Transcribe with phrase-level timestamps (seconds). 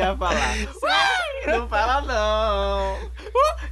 [0.00, 0.56] ia falar.
[1.46, 2.96] não fala não.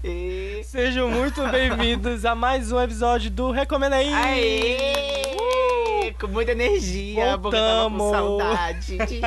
[0.05, 0.61] E...
[0.65, 4.13] Sejam muito bem-vindos a mais um episódio do Recomenda aí.
[4.13, 6.15] Aê!
[6.21, 8.13] Com muita energia, porque eu tava com Voltamos.
[8.13, 9.21] saudade de ti,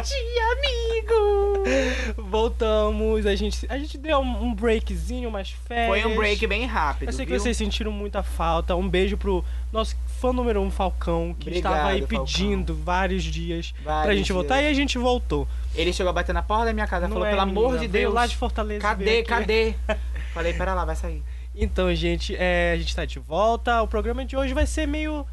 [0.51, 1.63] amigo.
[2.17, 6.03] Voltamos, a gente, a gente deu um, um breakzinho, umas férias.
[6.03, 7.39] Foi um break bem rápido, Eu sei que viu?
[7.41, 8.75] vocês sentiram muita falta.
[8.75, 12.25] Um beijo pro nosso fã número um, Falcão, que Obrigado, estava aí Falcão.
[12.25, 14.67] pedindo vários dias pra Vários gente voltar dias.
[14.67, 15.47] e a gente voltou.
[15.73, 17.87] Ele chegou a bater na porta da minha casa, Não falou, é, pelo amor de
[17.87, 18.13] Deus.
[18.13, 18.81] lá de Fortaleza.
[18.81, 19.73] Cadê, cadê?
[20.33, 21.23] Falei, pera lá, vai sair.
[21.55, 23.81] Então, gente, é, a gente tá de volta.
[23.81, 25.25] O programa de hoje vai ser meio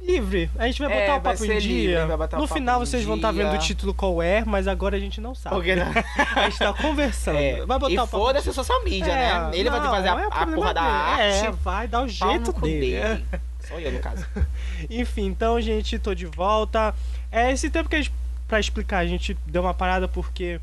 [0.00, 0.50] livre.
[0.58, 2.06] A gente vai É, botar o vai papo em dia.
[2.16, 5.20] vai no final vocês vão estar vendo o título qual é, mas agora a gente
[5.20, 5.54] não sabe.
[5.56, 5.84] Porque não...
[6.34, 7.38] A gente tá conversando.
[7.38, 9.50] É, Vai botar e o papo foda-se social media, É, né?
[9.52, 10.94] Ele vai ter que não, fazer a, é a porra da dele.
[10.94, 11.46] arte.
[11.46, 12.94] É, vai dar o jeito dele.
[12.94, 13.14] é.
[13.16, 13.24] dele.
[13.72, 14.26] Sou eu, no caso.
[14.90, 16.94] Enfim, então, gente, tô de volta.
[17.30, 18.12] É esse tempo que a gente,
[18.46, 20.60] pra explicar, a gente deu uma parada porque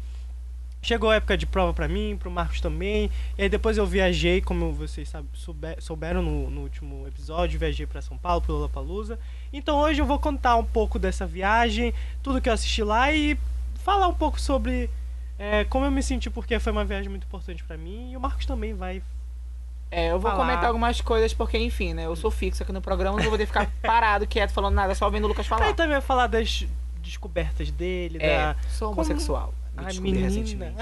[0.82, 3.10] chegou a época de prova pra mim, pro Marcos também.
[3.38, 7.86] E aí depois eu viajei, como vocês sabe, souber- souberam no, no último episódio, viajei
[7.86, 9.20] pra São Paulo, pro Lollapalooza.
[9.52, 13.38] Então hoje eu vou contar um pouco dessa viagem, tudo que eu assisti lá e
[13.84, 14.90] falar um pouco sobre
[15.38, 18.12] é, como eu me senti, porque foi uma viagem muito importante pra mim.
[18.12, 19.02] E o Marcos também vai
[19.92, 20.44] É, eu vou Falar.
[20.46, 22.06] comentar algumas coisas, porque, enfim, né?
[22.06, 25.06] Eu sou fixo aqui no programa, não vou poder ficar parado, quieto, falando nada, só
[25.06, 25.66] ouvindo o Lucas falar.
[25.66, 26.66] Aí também vai falar das
[27.02, 28.56] descobertas dele, É, da.
[28.70, 29.54] sou Como- homossexual.
[29.74, 30.76] Me Ai, descobri recentemente.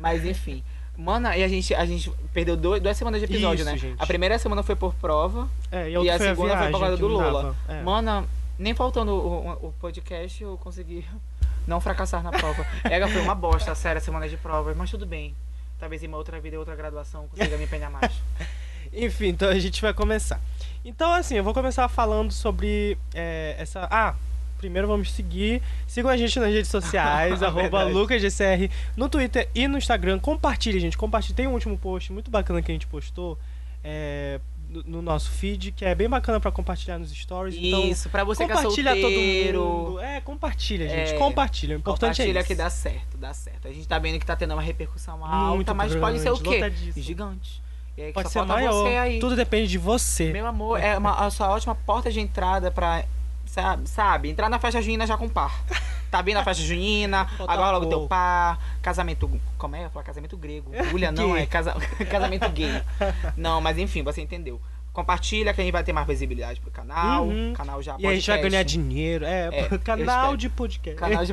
[0.00, 0.62] Mas, enfim.
[0.96, 3.78] Mana, e a gente, a gente perdeu dois, duas semanas de episódio, Isso, né?
[3.78, 3.96] gente.
[3.98, 5.48] A primeira semana foi por prova.
[5.72, 7.56] É, e, E a foi segunda foi viagem por causa do dava.
[7.68, 7.82] É.
[7.82, 8.24] Mana,
[8.58, 11.06] nem faltando o, o- o podcast, eu consegui
[11.66, 12.66] não fracassar na prova.
[12.84, 15.34] Ega foi uma bosta, sério, a semana de prova, mas tudo bem.
[15.80, 18.12] Talvez em uma outra vida, outra graduação, consiga me empenhar mais.
[18.92, 20.40] Enfim, então a gente vai começar.
[20.84, 23.88] Então, assim, eu vou começar falando sobre é, essa.
[23.90, 24.14] Ah,
[24.58, 25.62] primeiro vamos seguir.
[25.86, 27.84] Sigam a gente nas redes sociais, arroba.
[27.84, 30.18] LucasGCR, no Twitter e no Instagram.
[30.18, 30.98] Compartilhe, gente.
[30.98, 31.34] Compartilhe.
[31.34, 33.38] Tem um último post muito bacana que a gente postou
[33.82, 34.38] é,
[34.70, 37.56] no, no nosso feed, que é bem bacana pra compartilhar nos stories.
[37.58, 39.58] Então, Isso, pra você que é compartilha solteiro.
[39.58, 40.00] todo mundo.
[40.00, 41.12] É, compartilha, gente.
[41.12, 41.76] É, compartilha.
[41.76, 42.48] O importante Compartilha é isso.
[42.48, 43.68] que dá certo, dá certo.
[43.68, 46.38] A gente tá vendo que tá tendo uma repercussão alta, Muito mas pode ser o
[46.38, 47.00] grande, quê?
[47.00, 47.60] Gigante.
[47.96, 48.86] E aí Pode ser maior.
[49.20, 50.32] Tudo depende de você.
[50.32, 53.04] Meu amor, é uma, a sua ótima porta de entrada pra,
[53.44, 55.62] sabe, sabe, entrar na festa junina já com par.
[56.10, 59.84] Tá vindo a festa junina, Falta agora logo teu par, casamento, como é?
[59.84, 60.70] Eu falar casamento grego.
[60.90, 61.74] Julia não, é casa,
[62.10, 62.82] casamento gay.
[63.36, 64.60] Não, mas enfim, você entendeu.
[64.92, 67.52] Compartilha que a gente vai ter mais visibilidade pro canal, Uhum.
[67.54, 68.50] canal já E a gente vai podcast.
[68.50, 69.24] ganhar dinheiro.
[69.24, 70.98] É, É, canal de podcast.
[70.98, 71.32] Canal de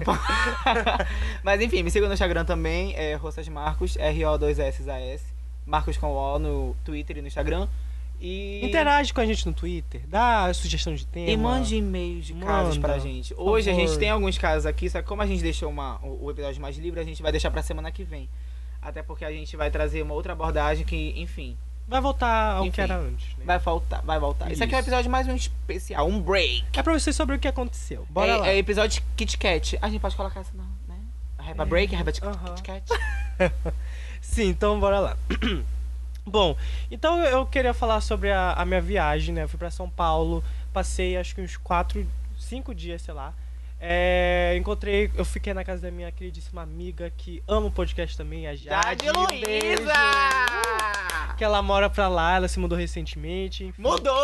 [1.43, 5.23] Mas enfim, me siga no Instagram também, é Roças Marcos, R-O-2-S-A-S.
[5.65, 7.67] Marcos com O no Twitter e no Instagram.
[8.19, 8.61] E.
[8.63, 11.29] Interage com a gente no Twitter, dá sugestão de tema.
[11.29, 13.33] E mande e-mails de casos Manda, pra gente.
[13.37, 16.29] Hoje a gente tem alguns casos aqui, só que como a gente deixou uma, o,
[16.31, 18.27] episódio mais livre, a gente vai deixar pra semana que vem.
[18.81, 21.57] Até porque a gente vai trazer uma outra abordagem que, enfim,
[21.87, 23.45] Vai voltar ao Enfim, que era antes, né?
[23.45, 24.51] vai voltar, vai voltar.
[24.51, 26.65] Isso aqui é um episódio mais um especial, um break.
[26.73, 28.05] É pra vocês sobre o que aconteceu.
[28.09, 28.47] Bora é, lá.
[28.49, 29.79] é episódio Kit Kat.
[29.81, 30.99] A gente pode colocar essa não, né?
[31.57, 32.55] A break, have a Aham.
[32.55, 32.83] Kit Kat.
[34.19, 35.17] Sim, então bora lá.
[36.27, 36.57] Bom,
[36.91, 39.43] então eu queria falar sobre a, a minha viagem, né?
[39.43, 40.43] Eu fui pra São Paulo,
[40.73, 42.05] passei acho que uns quatro,
[42.37, 43.33] cinco dias, sei lá.
[43.79, 48.47] É, encontrei, eu fiquei na casa da minha queridíssima amiga que ama o podcast também,
[48.47, 49.05] a Jade.
[49.05, 49.83] Jade beijo.
[49.83, 49.93] Luiza!
[51.37, 53.63] Que ela mora pra lá, ela se mudou recentemente.
[53.63, 53.79] enfim.
[53.79, 54.15] Mudou!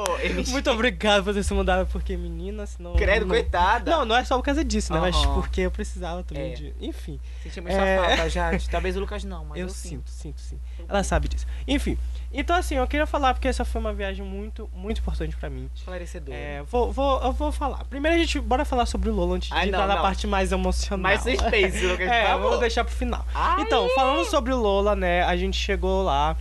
[0.48, 2.94] Muito obrigado por ter se mudado, porque menina, senão.
[2.94, 3.34] Credo, não...
[3.34, 3.90] coitada.
[3.90, 5.00] Não, não é só por causa disso, né?
[5.00, 5.34] Mas Aham.
[5.34, 6.54] porque eu precisava também É.
[6.54, 6.74] de.
[6.80, 7.96] Enfim, Sentimos É.
[7.98, 8.70] sua falta, Jade.
[8.70, 10.58] Talvez o Lucas não, mas eu, eu sinto, sinto, sim.
[10.90, 11.46] Ela sabe disso.
[11.68, 11.96] Enfim,
[12.32, 15.70] então assim, eu queria falar porque essa foi uma viagem muito, muito importante pra mim.
[15.74, 16.34] Esclarecedor.
[16.34, 17.84] É, vou, vou, eu vou falar.
[17.84, 20.02] Primeiro a gente, bora falar sobre o Lola antes de Ai, entrar não, na não.
[20.02, 21.02] parte mais emocional.
[21.02, 23.24] Mais suspense, Lucas, por É, vamos deixar pro final.
[23.32, 23.62] Ai.
[23.62, 26.36] Então, falando sobre o Lola, né, a gente chegou lá.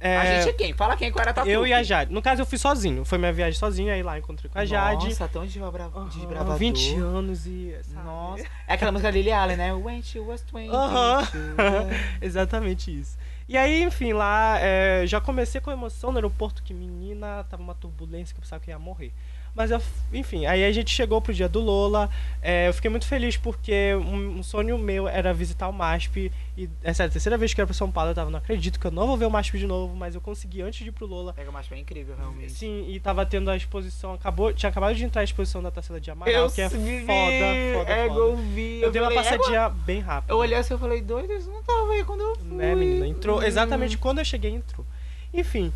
[0.00, 0.72] é, A gente é quem?
[0.72, 2.12] Fala quem, qual era a tua eu e a Jade.
[2.12, 3.04] No caso, eu fui sozinho.
[3.04, 5.06] Foi minha viagem sozinho, aí lá encontrei com a Jade.
[5.06, 5.84] Nossa, tão desbra...
[5.94, 6.56] Aham, desbravador.
[6.56, 7.74] 20 anos e.
[7.82, 8.04] sabe?
[8.04, 8.44] Nossa.
[8.66, 9.72] É aquela música da Lily Allen, né?
[9.72, 10.70] When she was 20.
[10.74, 11.24] Aham.
[11.24, 13.16] she was- Exatamente isso.
[13.48, 17.74] E aí, enfim, lá é, já comecei com emoção no aeroporto, que menina, tava uma
[17.74, 19.12] turbulência que eu pensava que ia morrer.
[19.56, 19.80] Mas, eu,
[20.12, 22.10] enfim, aí a gente chegou pro dia do Lola.
[22.42, 26.30] é, eu fiquei muito feliz porque um, um sonho meu era visitar o MASP.
[26.58, 28.10] E essa é a terceira vez que eu ia pra São Paulo.
[28.10, 30.20] Eu tava, não acredito que eu não vou ver o MASP de novo, mas eu
[30.20, 31.32] consegui antes de ir pro Lola.
[31.32, 32.52] Pega mais é incrível, realmente.
[32.52, 35.98] Sim, e tava tendo a exposição, acabou, tinha acabado de entrar a exposição da Tarsila
[35.98, 38.20] de Amaral, que é foda, foda, é, foda.
[38.20, 38.82] Eu vi.
[38.82, 40.34] Eu dei uma passadinha bem rápida.
[40.34, 42.56] Eu olhei assim e falei, doido, isso não tava aí quando eu fui.
[42.56, 43.06] Né, menina?
[43.06, 43.42] Entrou Hum.
[43.42, 44.86] exatamente quando eu cheguei, entrou.
[45.32, 45.72] Enfim.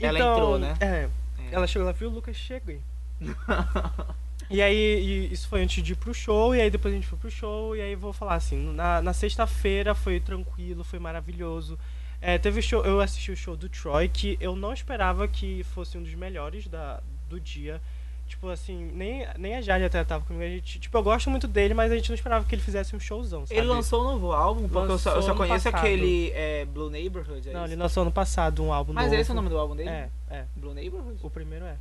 [0.00, 0.74] Ela então, entrou, né?
[0.80, 0.86] É.
[0.86, 1.08] É.
[1.52, 2.80] Ela chegou lá, viu, Lucas, cheguei.
[4.50, 7.06] E aí, e isso foi antes de ir pro show, e aí depois a gente
[7.06, 11.78] foi pro show, e aí vou falar assim, na, na sexta-feira foi tranquilo, foi maravilhoso.
[12.20, 15.98] É, teve show, eu assisti o show do Troy, que eu não esperava que fosse
[15.98, 17.80] um dos melhores da, do dia.
[18.26, 20.44] Tipo assim, nem, nem a Jade até tava comigo.
[20.44, 22.94] A gente, tipo, eu gosto muito dele, mas a gente não esperava que ele fizesse
[22.94, 23.58] um showzão, sabe?
[23.58, 25.86] Ele lançou um novo álbum, porque eu só, eu só conheço passado.
[25.86, 27.48] aquele é, Blue Neighborhood.
[27.48, 27.72] É Não, isso?
[27.72, 29.16] ele lançou ano passado um álbum Mas novo.
[29.20, 29.88] esse é o nome do álbum dele?
[29.88, 30.44] É, é.
[30.56, 31.18] Blue Neighborhood?
[31.22, 31.76] O primeiro é.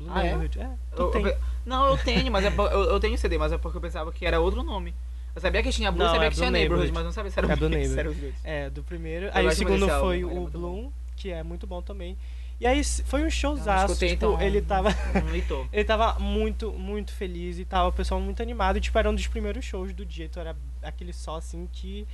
[0.00, 0.22] Blue Ah, é?
[0.36, 0.58] Neighborhood.
[0.58, 1.22] É, tu Eu- tem.
[1.26, 1.36] eu-
[1.66, 4.24] não, eu tenho, mas é eu, eu tenho CD, mas é porque eu pensava que
[4.26, 4.94] era outro nome.
[5.34, 7.38] Eu sabia que tinha Blue, Não, sabia é que tinha Neighborhood, mas não sabia se
[7.38, 7.98] era, É se Neighborhood.
[8.00, 8.34] era os dois.
[8.42, 9.30] É, do primeiro.
[9.32, 12.16] Aí o segundo foi o Bloom, que é muito bom também.
[12.60, 14.90] E aí foi um showzaço, Eu não escutei, tipo, então, ele tava...
[15.72, 18.76] Ele tava muito, muito feliz e tava o pessoal muito animado.
[18.76, 20.26] E, tipo, era um dos primeiros shows do dia.
[20.26, 22.06] Então era aquele só, assim, que...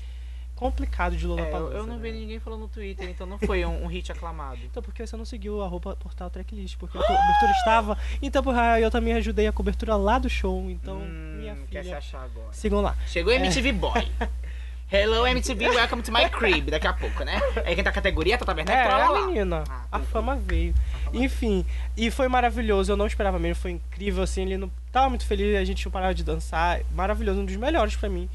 [0.56, 2.18] Complicado de É, eu, eu não vi né?
[2.18, 4.58] ninguém falando no Twitter, então não foi um, um hit aclamado.
[4.64, 6.78] Então, porque você não seguiu a roupa portal tracklist?
[6.78, 10.30] Porque a cobertura estava em Tempo Real e eu também ajudei a cobertura lá do
[10.30, 10.70] show.
[10.70, 11.98] Então, Hum, minha Quer se filha...
[11.98, 12.52] achar agora.
[12.52, 12.96] Sigam lá.
[13.06, 13.36] Chegou É.
[13.36, 14.08] MTV Boy.
[14.88, 16.70] Hello MTV, welcome to my crib.
[16.70, 17.40] Daqui a pouco, né?
[17.64, 19.64] Aí quem tá categoria, Tata É, Werneck, é tá lá, a menina.
[19.68, 20.72] Ah, a fama veio.
[21.12, 21.66] Enfim,
[21.96, 22.92] e foi maravilhoso.
[22.92, 24.22] Eu não esperava mesmo, foi incrível.
[24.22, 26.80] Assim, ele não tava muito feliz, a gente não parava de dançar.
[26.94, 28.30] Maravilhoso, um dos melhores pra mim.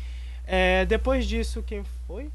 [0.45, 2.29] É, depois disso, quem foi?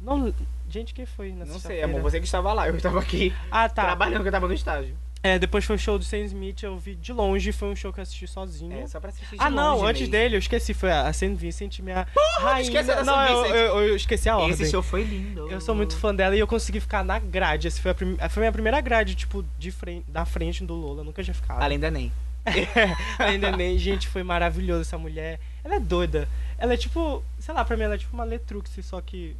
[0.00, 0.32] Não,
[0.68, 1.32] gente, quem foi?
[1.32, 3.84] Na Não sei, amor, você que estava lá, eu estava aqui Ah, tá.
[3.84, 4.96] trabalhando, que eu tava no estágio.
[5.22, 7.92] É, depois foi o show do Sam Smith, eu vi de longe, foi um show
[7.92, 8.72] que eu assisti sozinho.
[8.80, 10.12] É, só pra assistir de ah, não, longe antes mesmo.
[10.12, 12.06] dele, eu esqueci, foi a Saint Vincent, minha
[12.40, 12.62] rainha.
[12.62, 13.56] esqueceu da não, eu, Vincent.
[13.56, 14.52] eu, eu esqueci a ordem.
[14.52, 15.50] Esse show foi lindo.
[15.50, 17.68] Eu sou muito fã dela e eu consegui ficar na grade.
[17.68, 18.16] Essa foi a, prim...
[18.16, 21.00] foi a minha primeira grade, tipo, de frente, da frente do Lola.
[21.00, 21.60] Eu nunca tinha ficado.
[21.60, 22.10] Além da NEM.
[23.18, 25.38] Ainda nem, gente, foi maravilhoso essa mulher.
[25.64, 26.28] Ela é doida.
[26.58, 29.36] Ela é tipo, sei lá, pra mim ela é tipo uma Letrux, só que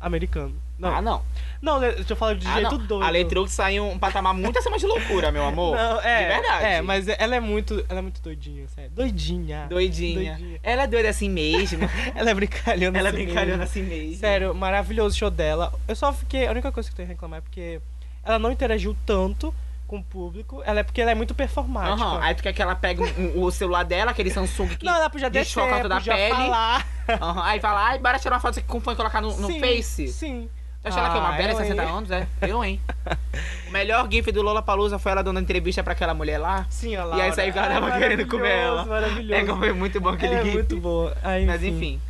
[0.00, 0.54] americano.
[0.78, 1.22] Não, Ah, não.
[1.60, 2.86] não, le- eu falo de Ah, jeito não.
[2.86, 3.04] doido.
[3.04, 5.76] A Letrux saiu um patamar muito acima de loucura, meu amor.
[5.76, 6.64] Não, é, De verdade.
[6.64, 8.90] É, mas ela é muito, ela é muito doidinha, sério.
[8.90, 9.66] Doidinha.
[9.68, 10.32] Doidinha.
[10.34, 10.60] Doidinha.
[10.60, 11.88] Ela é doida assim mesmo.
[12.16, 13.62] Ela é brincalhona Ela é assim brincalhona mesmo.
[13.62, 14.16] assim mesmo.
[14.16, 15.72] Sério, maravilhoso o show dela.
[15.86, 16.48] Eu só fiquei.
[16.48, 17.80] A única coisa que eu tenho a reclamar é porque
[18.24, 19.54] ela não interagiu tanto
[19.92, 20.62] com o público.
[20.64, 21.92] Ela é porque ela é muito performática.
[22.02, 24.94] Aham, Aí tu quer que ela pegue um- o celular dela, aquele Samsung que Não,
[24.96, 26.34] ela podia descer, toda a podia pele.
[26.34, 26.86] falar.
[27.20, 29.60] Aham, Aí fala, ai, bora tirar uma foto com fã e colocar no, no sim,
[29.60, 30.08] Face.
[30.08, 30.48] Sim.
[30.82, 31.88] Tu acha ela que é uma Ah, velha, eu, 60 hein?
[31.90, 32.10] anos?
[32.10, 32.80] É, eu, hein?
[33.68, 36.66] o melhor gif do Lola Palusa foi ela dando entrevista pra aquela mulher lá.
[36.70, 38.86] Sim, a E aí saiu o cara Ai, tava querendo comer ela.
[38.86, 40.54] Maravilhoso, É que foi muito bom aquele Ela é gif.
[40.54, 41.14] muito boa.
[41.22, 42.00] Aí, Mas enfim.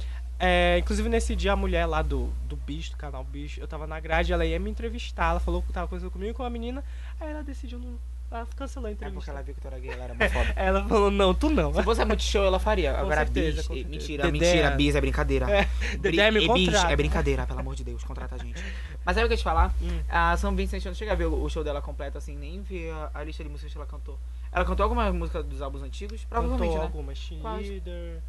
[0.44, 3.86] É, inclusive nesse dia a mulher lá do, do bicho, do canal Bicho, eu tava
[3.86, 6.82] na grade, ela ia me entrevistar, ela falou que tava conversando comigo com a menina,
[7.22, 7.98] aí ela decidiu não.
[8.30, 9.30] Ela cancelou a É porque entrevista.
[9.30, 10.52] ela viu que tu era gay, ela era homofóbica.
[10.58, 11.74] Ela falou, não, tu não.
[11.74, 12.94] Se fosse muito show, ela faria.
[12.94, 13.88] Com Agora, certeza, bis, certeza.
[13.90, 14.38] mentira, Dedé.
[14.46, 15.50] mentira, bis, é brincadeira.
[15.50, 16.92] É, Dedé me bis, contrata.
[16.92, 18.58] é brincadeira, pelo amor de Deus, contrata a gente.
[19.04, 19.74] Mas sabe o que eu ia te falar?
[19.82, 20.00] Hum.
[20.08, 22.88] A São Vincent, eu não cheguei a ver o show dela completo, assim, nem vi
[22.88, 24.18] a, a lista de músicas que ela cantou.
[24.50, 26.24] Ela cantou alguma música dos álbuns antigos?
[26.24, 26.84] Provavelmente, cantou né?
[26.84, 27.18] algumas?
[27.18, 28.22] Cheerleader,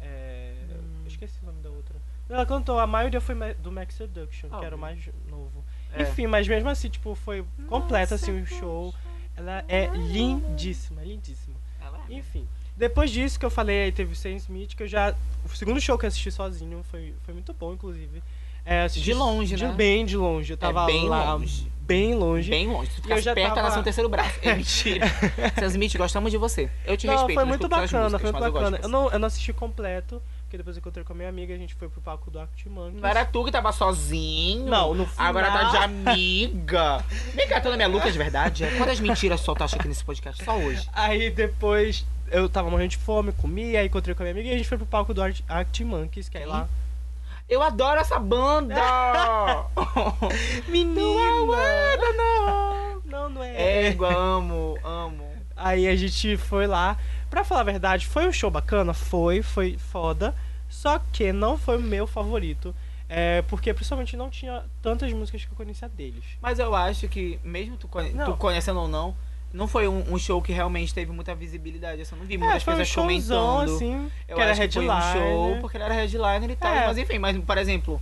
[0.00, 1.02] é, Hum.
[1.02, 1.94] eu esqueci o nome da outra.
[2.28, 4.98] Ela cantou, a maioria foi do Max Seduction, Ah, que era o mais
[5.30, 5.64] novo.
[5.96, 6.02] É.
[6.02, 8.92] Enfim, mas mesmo assim, tipo, foi completo, assim, o show.
[9.36, 11.56] Ela é lindíssima, lindíssima.
[11.80, 12.14] Ela é.
[12.14, 12.46] Enfim,
[12.76, 15.14] depois disso que eu falei, aí teve o Sam Smith, que eu já.
[15.44, 18.22] O segundo show que eu assisti sozinho foi, foi muito bom, inclusive.
[18.66, 19.72] É, eu De longe, de né?
[19.72, 20.52] Bem de longe.
[20.52, 21.70] Eu tava bem lá longe.
[21.82, 22.48] bem longe.
[22.48, 22.90] Bem longe.
[22.90, 24.38] Se tu eu ficasse já perto, tava- ela nasceu um terceiro braço.
[24.40, 25.06] É mentira.
[25.60, 26.70] Sam Smith, gostamos de você.
[26.86, 27.34] Eu te não, respeito.
[27.38, 28.76] foi muito bacana, músicas, foi muito eu bacana.
[28.78, 28.88] Eu você.
[28.88, 30.22] não, eu não assisti completo,
[30.54, 32.66] porque depois eu encontrei com a minha amiga, a gente foi pro palco do Arctic
[32.66, 33.02] Monkeys.
[33.02, 34.66] Não era tu que tava sozinho?
[34.66, 37.04] Não, no final- Agora tá de amiga.
[37.34, 38.62] Vem cá, tu não é minha Lucas de verdade?
[38.64, 38.76] É?
[38.76, 40.44] Quantas mentiras tu soltaste aqui nesse podcast?
[40.44, 40.88] Só hoje.
[40.92, 44.52] Aí depois eu tava morrendo de fome, comi, aí encontrei com a minha amiga e
[44.54, 46.68] a gente foi pro palco do Arct- Arctic Monkeys, que é lá.
[47.48, 48.76] Eu adoro essa banda!
[50.68, 50.96] Menina!
[51.96, 53.02] Não, não!
[53.04, 53.88] Não, não é.
[53.88, 55.24] É, amo, amo.
[55.56, 56.96] Aí a gente foi lá.
[57.30, 58.94] Pra falar a verdade, foi um show bacana?
[58.94, 60.34] Foi, foi foda.
[60.84, 62.74] Só que não foi o meu favorito.
[63.08, 66.22] É, porque principalmente não tinha tantas músicas que eu conhecia deles.
[66.42, 68.26] Mas eu acho que, mesmo tu, conhe- Não.
[68.32, 69.16] tu conhecendo ou não,
[69.50, 72.00] não foi um, um show que realmente teve muita visibilidade.
[72.00, 73.74] Eu só não vi É, muitas um pessoas showzão, comentando.
[73.76, 76.74] assim, Eu que era acho que foi um show porque ele era headliner e tal.
[76.74, 76.86] É.
[76.86, 77.98] Mas enfim, mas por exemplo,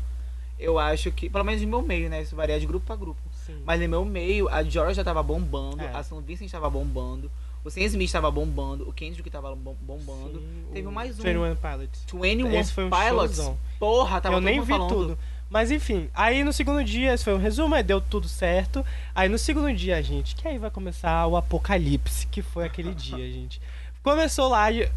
[0.58, 2.22] eu acho que, pelo menos no meu meio, né?
[2.22, 3.20] Isso varia de grupo pra grupo.
[3.32, 3.62] Sim.
[3.64, 5.90] Mas no meu meio, a Georgia tava bombando, É.
[5.94, 7.30] a São Vincent tava bombando,
[7.64, 10.40] o Sam Smith tava bombando, o Kendrick tava bom- bombando.
[10.40, 11.22] Sim, Teve mais um.
[11.22, 12.04] 21 Pilots.
[12.12, 13.36] 21 Esse foi um Pilots.
[13.36, 13.58] showzão.
[13.78, 14.88] Porra, tava eu nem vi falando.
[14.88, 15.18] tudo.
[15.50, 18.84] Mas enfim, aí no segundo dia, esse foi um resumo, aí deu tudo certo.
[19.14, 23.18] Aí no segundo dia, gente, que aí vai começar o apocalipse, que foi aquele dia,
[23.30, 23.60] gente.
[24.02, 24.90] Começou lá e.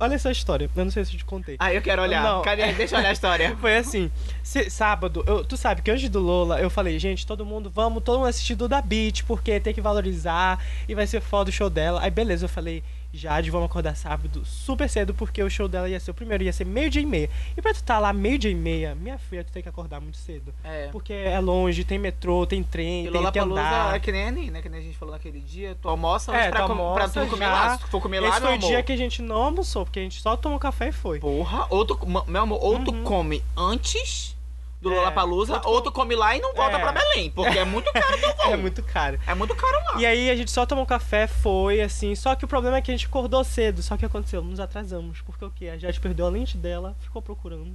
[0.00, 1.56] Olha essa história, eu não sei se eu te contei.
[1.58, 2.22] Ah, eu quero olhar.
[2.22, 2.42] Não.
[2.42, 2.72] Cadê?
[2.72, 3.56] Deixa eu olhar a história.
[3.60, 4.10] Foi assim,
[4.44, 8.02] se- sábado, eu- tu sabe que antes do Lola eu falei, gente, todo mundo, vamos,
[8.04, 11.68] todo mundo assistir Duda Beat, porque tem que valorizar e vai ser foda o show
[11.68, 12.00] dela.
[12.02, 15.98] Aí beleza, eu falei, Jade, vamos acordar sábado super cedo, porque o show dela ia
[15.98, 17.30] ser o primeiro, ia ser meio-dia e meia.
[17.56, 20.18] E pra tu estar lá meio-dia e meia, minha filha, tu tem que acordar muito
[20.18, 20.52] cedo.
[20.62, 20.88] É.
[20.88, 23.94] Porque é longe, tem metrô, tem trem, E tem que andar.
[23.96, 24.62] é que nem a Nina, né?
[24.62, 25.74] Que nem a gente falou naquele dia.
[25.80, 27.50] Tu almoça antes É, pra, tu com- pra almoça tu comer já.
[27.52, 27.74] lá.
[27.78, 29.98] Se tu for comer lá, Esse foi o dia que a gente não almoçou, porque
[30.00, 31.18] a gente só tomou café e foi.
[31.18, 33.04] Porra, ou tu, meu amor, ou tu Uhum.
[33.04, 34.36] come antes
[34.80, 36.80] do É, Lollapalooza, ou tu come lá e não volta É.
[36.80, 37.30] pra Belém.
[37.30, 38.52] Porque é muito caro teu voo.
[38.52, 39.18] É muito caro.
[39.26, 40.00] É muito caro lá.
[40.00, 42.14] E aí a gente só tomou café, foi assim.
[42.14, 43.82] Só que o problema é que a gente acordou cedo.
[43.82, 45.20] Só que aconteceu, nos atrasamos.
[45.22, 45.68] Porque o quê?
[45.68, 47.72] A Jade perdeu a lente dela, ficou procurando.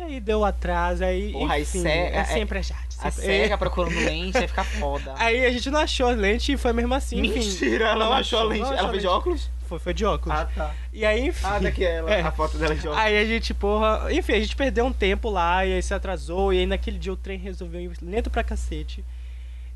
[0.00, 1.30] E aí deu atraso, aí.
[1.32, 2.80] Porra, aí enfim, cê- é, é- sempre a Jade.
[3.02, 5.14] A sempre- cega procurando lente, aí fica foda.
[5.18, 7.18] Aí a gente não achou a lente e foi mesmo assim.
[7.20, 8.60] Enfim, Mentira, ela não achou a lente.
[8.60, 9.50] não achou Ela a fez de óculos?
[9.68, 10.36] Foi, foi de óculos.
[10.54, 10.74] tá.
[10.92, 11.46] E aí, enfim.
[11.46, 12.10] Ah, daqui é ela.
[12.14, 12.20] É.
[12.22, 12.98] A foto dela de óculos.
[13.04, 14.12] Aí a gente, porra.
[14.12, 16.52] Enfim, a gente perdeu um tempo lá e aí se atrasou.
[16.52, 19.04] E aí naquele dia o trem resolveu ir lento pra cacete.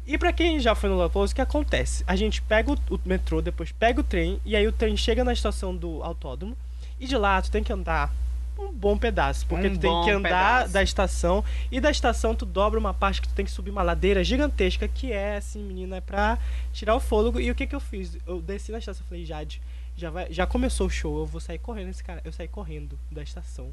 [0.06, 2.02] E pra quem já foi no Lollapalooza, o que acontece?
[2.06, 5.24] A gente pega o, o metrô, depois pega o trem, e aí o trem chega
[5.24, 6.54] na estação do autódromo.
[7.00, 8.12] E de lá tu tem que andar
[8.58, 9.46] um bom pedaço.
[9.46, 10.28] Porque Um tu tem que andar
[10.60, 10.72] pedaço.
[10.72, 11.44] da estação.
[11.70, 14.86] E da estação tu dobra uma parte que tu tem que subir uma ladeira gigantesca,
[14.88, 16.38] que é assim, menina, é pra
[16.72, 17.40] tirar o fôlego.
[17.40, 18.16] E o que que eu fiz?
[18.26, 19.60] Eu desci na estação e falei, Jade,
[19.96, 22.20] já, vai, já começou o show, eu vou sair correndo esse cara.
[22.24, 23.70] Eu saí correndo da estação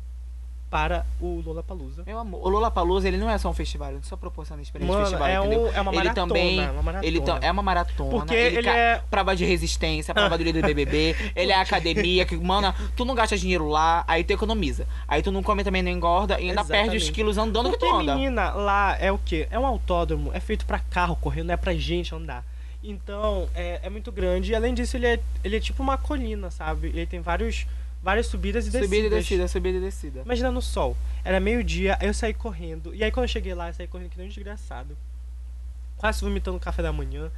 [0.71, 2.01] para o Lollapalooza.
[2.07, 5.01] Meu amor, o Lollapalooza, ele não é só um festival, ele só proporciona experiência de
[5.01, 5.65] Mano, festival, é, entendeu?
[5.65, 6.27] um, é uma ele maratona.
[6.27, 7.05] também, uma maratona.
[7.05, 8.09] ele é uma maratona.
[8.09, 12.25] Porque ele ca- é- Prova de resistência, prova do líder do BBB, ele é academia,
[12.25, 14.87] que, mano, tu não gasta dinheiro lá, aí tu economiza.
[15.07, 17.11] Aí tu não come também, não engorda, e ainda perde os Exatamente.
[17.11, 18.15] quilos andando Porque, que tu anda.
[18.15, 19.47] menina, lá é o quê?
[19.51, 22.45] É um autódromo, é feito pra carro correr, não é pra gente andar.
[22.81, 24.53] Então, é, é muito grande.
[24.53, 26.87] E além disso, ele é, ele é tipo uma colina, sabe?
[26.87, 27.67] Ele tem vários,
[28.03, 28.89] várias subidas e descidas.
[28.89, 30.21] Subida e descida, subida e descida.
[30.25, 30.95] Imagina no sol.
[31.23, 32.93] Era meio-dia, aí eu saí correndo.
[32.95, 34.97] E aí quando eu cheguei lá, eu saí correndo que nem um desgraçado.
[35.97, 37.31] Quase vomitando no café da manhã.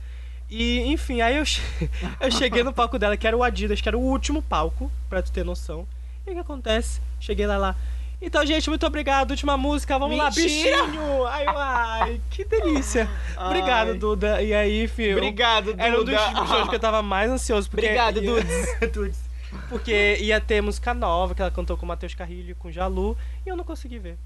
[0.49, 1.61] E, enfim, aí eu, che-
[2.21, 5.21] eu cheguei no palco dela, que era o Adidas, que era o último palco, pra
[5.21, 5.87] tu ter noção.
[6.25, 7.01] E o que acontece?
[7.19, 7.75] Cheguei lá lá.
[8.21, 9.31] Então, gente, muito obrigado.
[9.31, 10.83] Última música, vamos lá, Mentira!
[10.85, 11.25] bichinho!
[11.27, 13.09] Ai, ai, que delícia.
[13.37, 13.97] Obrigado, Ai.
[13.97, 14.41] Duda.
[14.41, 15.17] E aí, filho.
[15.17, 15.83] Obrigado, Duda.
[15.83, 16.15] Era um dos
[16.47, 17.69] shows que eu tava mais ansioso.
[17.69, 18.21] Porque Obrigado.
[18.23, 18.79] Dudes.
[18.93, 19.32] Dudes.
[19.69, 22.71] Porque ia ter música nova, que ela cantou com o Matheus Carrilho e com o
[22.71, 24.17] Jalu, e eu não consegui ver.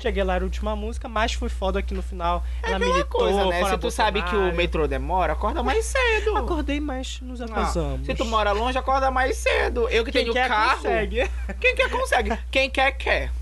[0.00, 2.44] Cheguei lá, era a última música, mas foi foda aqui no final.
[2.62, 3.64] É ela militou, coisa, né?
[3.68, 4.56] Se tu sabe que o Bolsonaro.
[4.56, 6.36] metrô demora, acorda mais cedo.
[6.36, 8.06] Acordei, mas nos Ah, atrasamos.
[8.06, 9.88] se tu mora longe, acorda mais cedo.
[9.88, 10.76] Eu que Quem tenho quer, carro.
[10.76, 11.28] consegue.
[11.60, 12.38] Quem quer, consegue.
[12.48, 13.32] Quem quer, quer.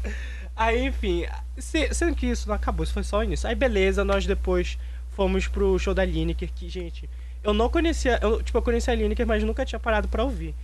[0.57, 1.27] Aí, enfim,
[1.59, 3.47] se- sendo que isso não acabou, isso foi só início.
[3.47, 4.79] Aí, beleza, nós depois
[5.15, 7.09] fomos pro show da Lineker, que, gente,
[7.45, 10.55] eu não conhecia, eu, tipo, eu conhecia a Lineker, mas nunca tinha parado pra ouvir.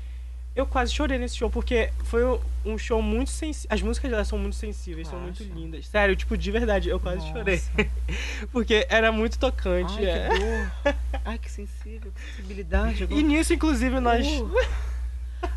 [0.56, 2.24] Eu quase chorei nesse show, porque foi
[2.64, 3.68] um- show muito sensível.
[3.74, 5.86] As músicas dela são muito sensíveis, são muito lindas.
[5.86, 7.32] Sério, tipo, de verdade, eu quase Nossa.
[7.32, 7.60] chorei.
[8.50, 9.94] porque era muito tocante.
[9.98, 10.28] Ai, é.
[10.30, 10.94] que dor.
[11.26, 13.06] Ai, que sensível, que sensibilidade.
[13.10, 14.26] E nisso, inclusive, nós.
[14.26, 14.50] Uh.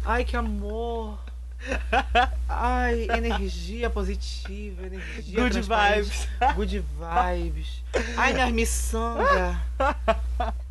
[0.03, 1.17] Ai, que amor.
[2.47, 6.27] Ai, energia positiva, energia Good vibes.
[6.55, 7.83] Good vibes.
[8.17, 9.61] Ai, minha miçanga.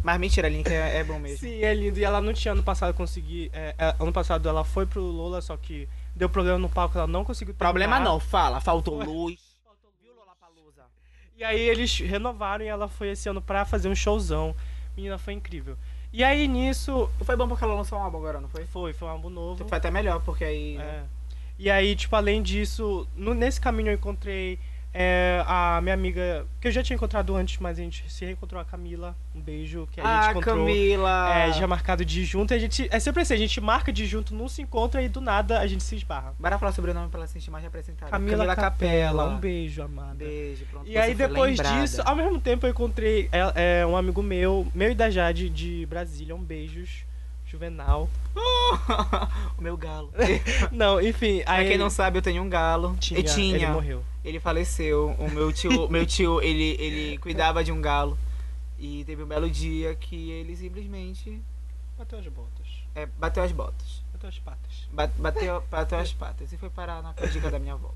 [0.02, 1.38] Mas mentira, Link é, é bom mesmo.
[1.38, 1.98] Sim, é lindo.
[1.98, 3.50] E ela não tinha ano passado conseguir.
[3.52, 7.06] é, é, ano passado ela foi pro Lola, só que deu problema no palco, ela
[7.06, 8.10] não conseguiu Problema terminar.
[8.10, 8.60] não, fala.
[8.60, 9.48] Faltou luz.
[11.36, 14.56] E aí eles renovaram e ela foi esse ano pra fazer um showzão.
[14.96, 15.76] Menina, foi incrível.
[16.12, 17.10] E aí nisso.
[17.22, 18.64] Foi bom porque ela lançou um álbum agora, não foi?
[18.66, 19.66] Foi, foi um álbum novo.
[19.68, 20.76] Foi até melhor, porque aí...
[20.78, 21.02] É.
[21.58, 24.58] E aí, tipo, além disso, no- nesse caminho eu encontrei
[25.00, 28.60] é, a minha amiga, que eu já tinha encontrado antes, mas a gente se reencontrou
[28.60, 29.16] a Camila.
[29.32, 30.56] Um beijo, que a gente Ah, encontrou.
[30.56, 31.34] Camila.
[31.38, 32.52] É, já marcado de junto.
[32.52, 32.88] A gente.
[32.90, 35.66] É sempre assim, a gente marca de junto, não se encontra e do nada a
[35.68, 36.34] gente se esbarra.
[36.36, 38.10] Bora falar sobre o nome pra ela se sentir mais representada.
[38.10, 40.16] Camila, Capela, um beijo, amada.
[40.16, 40.88] Beijo, pronto.
[40.90, 41.80] E aí depois lembrada.
[41.80, 45.48] disso, ao mesmo tempo eu encontrei é, é, um amigo meu, meu e da Jade
[45.48, 47.04] de Brasília, um beijos,
[47.50, 48.08] Juvenal.
[49.58, 50.12] o meu galo.
[50.70, 52.96] Não, enfim, Pra aí quem não sabe, eu tenho um galo.
[53.00, 53.56] tinha, tinha.
[53.56, 54.04] ele morreu.
[54.24, 55.14] Ele faleceu.
[55.18, 58.18] O meu tio, meu tio, ele, ele cuidava de um galo.
[58.78, 61.42] E teve um belo dia que ele simplesmente
[61.96, 62.66] Bateu as botas.
[62.94, 64.02] é, bateu as botas.
[64.12, 64.88] Bateu as patas.
[64.92, 67.92] Ba- Bateu, bateu as patas e foi parar na dica da minha avó.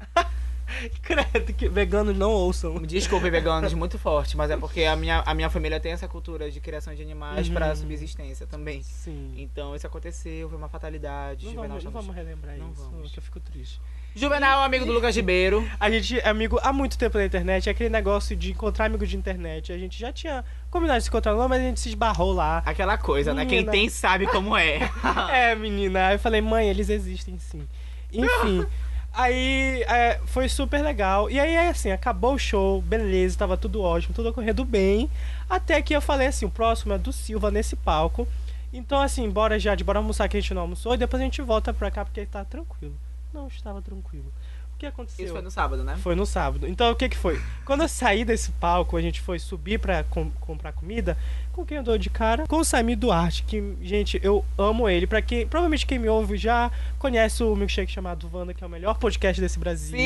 [1.02, 2.81] Credo, que veganos não ouçam.
[2.83, 6.50] Desculpe, veganos, muito forte, mas é porque a minha, a minha família tem essa cultura
[6.50, 7.54] de criação de animais Uhum.
[7.54, 8.83] pra subsistência também.
[8.83, 9.35] Sim.
[9.37, 11.45] Então isso aconteceu, foi uma fatalidade.
[11.47, 13.11] Não Juvenal vamos, não estamos- vamos relembrar Não isso, vamos.
[13.12, 13.81] que eu fico triste.
[14.14, 15.66] Juvenal amigo do Lucas Ribeiro.
[15.81, 19.09] A gente é amigo há muito tempo na internet, é aquele negócio de encontrar amigos
[19.09, 19.73] de internet.
[19.73, 22.62] A gente já tinha combinado de se encontrar lá, mas a gente se esbarrou lá.
[22.66, 23.47] Aquela coisa, né?
[23.47, 23.73] Quem Menina.
[23.73, 24.81] tem sabe como é.
[25.33, 26.09] É, menina.
[26.09, 27.66] Aí eu falei, mãe, eles existem sim.
[28.12, 28.66] Enfim.
[29.12, 31.31] Aí é, foi super legal.
[31.31, 35.11] E aí, assim, acabou o show, beleza, tava tudo ótimo, tudo ocorrendo bem.
[35.49, 38.26] Até que eu falei assim: o próximo é do Silva nesse palco.
[38.73, 41.25] Então, assim, bora já, de bora almoçar que a gente não almoçou e depois a
[41.25, 42.95] gente volta pra cá porque tá tranquilo.
[43.33, 44.33] Não estava tranquilo.
[44.82, 45.24] Que aconteceu?
[45.26, 45.96] Isso foi no sábado, né?
[45.98, 46.66] Foi no sábado.
[46.66, 47.40] Então o que que foi?
[47.64, 51.16] Quando eu saí desse palco, a gente foi subir pra com- comprar comida,
[51.52, 52.48] com quem eu dou de cara?
[52.48, 55.06] Com o Samir Duarte, que, gente, eu amo ele.
[55.06, 58.70] Pra quem, provavelmente quem me ouve já conhece o milkshake chamado Wanda, que é o
[58.70, 59.96] melhor podcast desse Brasil.
[59.96, 60.02] Sim!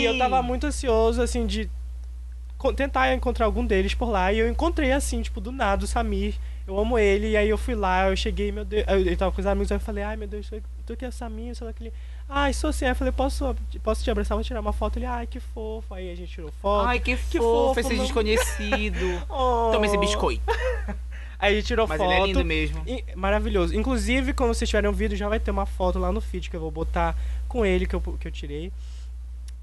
[0.00, 1.68] E eu tava muito ansioso, assim, de
[2.76, 4.32] tentar encontrar algum deles por lá.
[4.32, 6.34] E eu encontrei, assim, tipo, do nada, o Samir.
[6.66, 7.30] Eu amo ele.
[7.32, 8.84] E aí eu fui lá, eu cheguei, meu Deus.
[8.88, 10.48] eu- Ele tava com os amigos, aí eu falei, ai meu Deus,
[10.86, 11.92] tu que é o Samir, sei lá aquele.
[12.34, 12.86] Ai, sou assim.
[12.86, 14.98] Aí eu falei, posso, posso te abraçar, vou tirar uma foto.
[14.98, 15.92] Ele, ai, que fofo.
[15.94, 16.86] Aí a gente tirou foto.
[16.88, 19.22] Ai, que, que fofo, esse não- desconhecido.
[19.28, 19.70] Oh.
[19.72, 20.42] Toma esse biscoito.
[21.38, 22.10] Aí a gente tirou Mas foto.
[22.10, 22.82] ele é lindo mesmo.
[22.86, 23.74] E- maravilhoso.
[23.74, 26.56] Inclusive, quando vocês tiverem um vídeo, já vai ter uma foto lá no feed que
[26.56, 27.16] eu vou botar
[27.48, 28.72] com ele que eu, que eu tirei.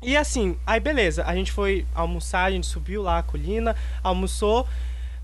[0.01, 4.67] E assim, aí beleza, a gente foi almoçar, a gente subiu lá a colina, almoçou.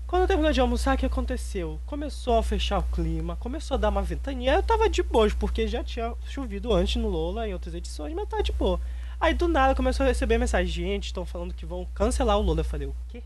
[0.06, 1.80] Quando terminou de almoçar, o que aconteceu?
[1.84, 4.54] Começou a fechar o clima, começou a dar uma ventania.
[4.54, 8.28] Eu tava de boa, porque já tinha chovido antes no Lola, em outras edições, mas
[8.28, 8.80] tava de boa.
[9.20, 12.60] Aí do nada começou a receber mensagem, gente, estão falando que vão cancelar o Lola.
[12.60, 13.20] Eu falei, o quê?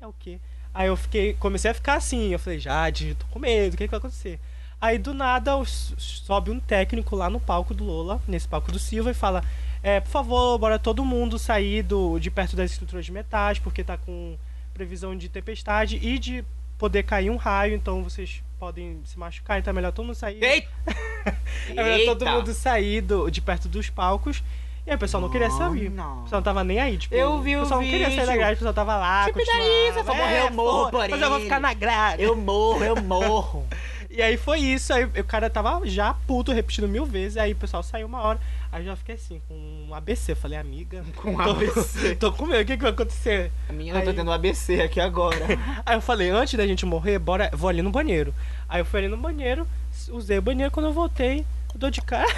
[0.00, 0.40] É o quê?
[0.72, 3.84] Aí eu fiquei, comecei a ficar assim, eu falei, Jade, tô com medo, o que,
[3.84, 4.40] que vai acontecer?
[4.80, 9.10] Aí do nada sobe um técnico lá no palco do Lola, nesse palco do Silva,
[9.10, 9.44] e fala:
[9.82, 13.84] é, por favor, bora todo mundo sair do, de perto das estruturas de metais, porque
[13.84, 14.36] tá com
[14.74, 16.44] previsão de tempestade e de
[16.76, 20.42] poder cair um raio, então vocês podem se machucar, então é melhor todo mundo sair.
[20.42, 20.68] Eita!
[21.70, 24.42] É melhor todo mundo sair do, de perto dos palcos.
[24.86, 25.88] E aí o pessoal não, queria sair.
[25.88, 26.20] Não.
[26.20, 27.14] O pessoal não tava nem aí, tipo.
[27.14, 29.24] Eu vi o pessoal não queria sair da grade, o pessoal tava lá.
[29.24, 32.22] Tipo, daí, se eu for morrer, eu morro por Mas eu vou ficar na grade.
[32.22, 33.66] Eu morro, eu morro.
[34.16, 37.56] E aí foi isso, aí o cara tava já puto, repetindo mil vezes, aí o
[37.56, 38.38] pessoal saiu uma hora,
[38.70, 39.54] aí eu já fiquei assim, com
[39.88, 42.14] um ABC, eu falei, amiga, Com ABC.
[42.16, 43.50] tô com medo, o que, que vai acontecer?
[43.68, 45.44] A minha eu tô Aí- tendo um ABC aqui agora.
[45.84, 48.32] Aí eu falei, antes da gente morrer, bora, vou ali no banheiro.
[48.68, 49.66] Aí eu fui ali no banheiro,
[50.10, 52.28] usei o banheiro, quando eu voltei, eu dou de cara.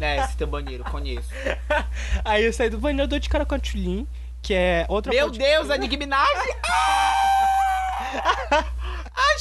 [0.00, 1.28] É, esse teu banheiro, conheço.
[2.24, 4.06] Aí eu saí do banheiro, eu dou de cara com a Tulin,
[4.40, 6.26] que é outra Meu Deus, a Nicki Minaj!
[9.14, 9.38] a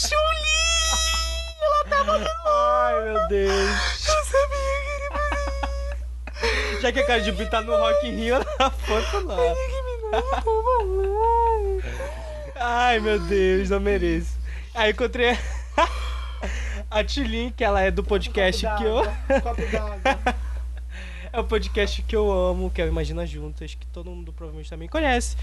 [1.59, 2.27] Julie!
[2.45, 4.07] Ai, meu Deus.
[4.07, 4.89] Eu sabia que
[6.71, 9.25] ele Já que a cara de Bi tá no Rock in Rio, ela foi pro
[9.25, 9.35] lá.
[12.55, 14.37] Ai, meu Deus, não mereço.
[14.73, 15.37] Aí encontrei
[16.89, 19.03] a Tilin, que ela é do podcast que eu...
[19.41, 20.48] Copo d'água.
[21.31, 24.69] É o podcast que eu amo, que é o Imagina Juntas, que todo mundo provavelmente
[24.69, 25.35] também conhece.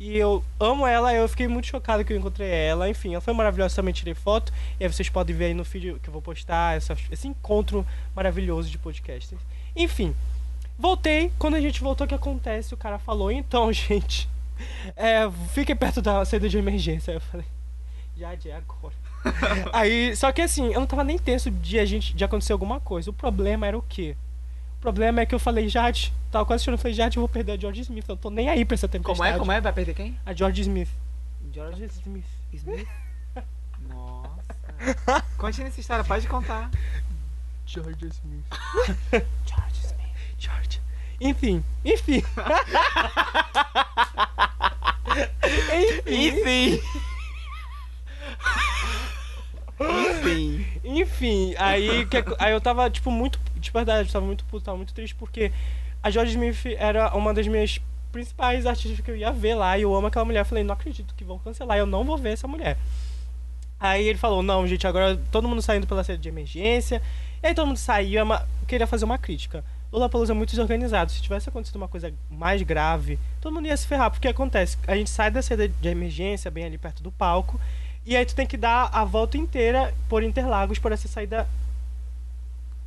[0.00, 2.88] E eu amo ela, eu fiquei muito chocado que eu encontrei ela.
[2.88, 4.52] Enfim, ela foi maravilhosa, também tirei foto.
[4.80, 7.86] E aí vocês podem ver aí no vídeo que eu vou postar essa- esse encontro
[8.14, 9.40] maravilhoso de podcasters.
[9.76, 10.14] Enfim,
[10.78, 11.30] voltei.
[11.38, 12.72] Quando a gente voltou, o que acontece?
[12.72, 14.26] O cara falou, então, gente,
[14.96, 17.10] é, fiquem perto da saída de emergência.
[17.12, 17.46] Aí eu falei,
[18.16, 18.94] já é agora.
[19.74, 22.80] aí, só que assim, eu não tava nem tenso de a gente de acontecer alguma
[22.80, 23.10] coisa.
[23.10, 24.16] O problema era o quê?
[24.84, 27.28] O problema é que eu falei, Jade, tava quase chorando, eu falei, Jade, eu vou
[27.28, 29.16] perder a George Smith, eu não tô nem aí pra essa tempestade.
[29.18, 29.38] Como é?
[29.38, 29.58] Como é?
[29.58, 30.18] Vai perder quem?
[30.26, 30.90] A George Smith.
[31.54, 32.26] George Smith.
[32.52, 32.86] Smith?
[33.88, 35.24] Nossa.
[35.38, 36.70] Conte essa história, pode contar.
[37.64, 38.44] George Smith.
[39.48, 40.36] George Smith.
[40.38, 40.82] George.
[41.18, 42.22] Enfim, enfim.
[42.22, 42.24] enfim.
[46.06, 46.80] Enfim.
[49.80, 50.66] Enfim.
[50.84, 53.40] Enfim, aí, que- aí eu tava, tipo, muito.
[53.64, 55.50] De verdade, eu tava muito puto, tava muito triste, porque
[56.02, 57.80] a George Smith era uma das minhas
[58.12, 60.40] principais artistas que eu ia ver lá, e eu amo aquela mulher.
[60.40, 62.76] Eu falei, não acredito que vão cancelar, eu não vou ver essa mulher.
[63.80, 67.02] Aí ele falou, não, gente, agora todo mundo saindo pela saída de emergência.
[67.42, 69.64] E aí todo mundo saiu, é eu queria fazer uma crítica.
[69.92, 71.10] Lollapalooza é muito desorganizado.
[71.10, 74.10] Se tivesse acontecido uma coisa mais grave, todo mundo ia se ferrar.
[74.10, 77.60] Porque acontece, a gente sai da saída de emergência, bem ali perto do palco,
[78.06, 81.48] e aí tu tem que dar a volta inteira por Interlagos por essa saída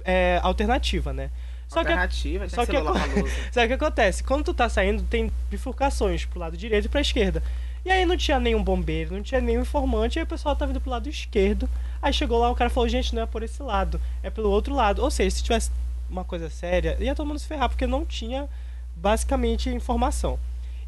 [0.07, 1.29] é, alternativa, né?
[1.67, 2.77] Só que, Alternativa, tem só que que
[3.65, 4.23] o que acontece?
[4.23, 7.43] Quando tu tá saindo, tem bifurcações pro lado direito e pra esquerda.
[7.83, 10.71] E aí não tinha nenhum bombeiro, não tinha nenhum informante, e aí o pessoal tava
[10.71, 11.69] indo pro lado esquerdo.
[12.01, 14.73] Aí chegou lá, o cara falou, gente, não é por esse lado, é pelo outro
[14.73, 15.03] lado.
[15.03, 15.69] Ou seja, se tivesse
[16.09, 18.47] uma coisa séria, ia todo mundo se ferrar, porque não tinha
[18.95, 20.39] basicamente informação.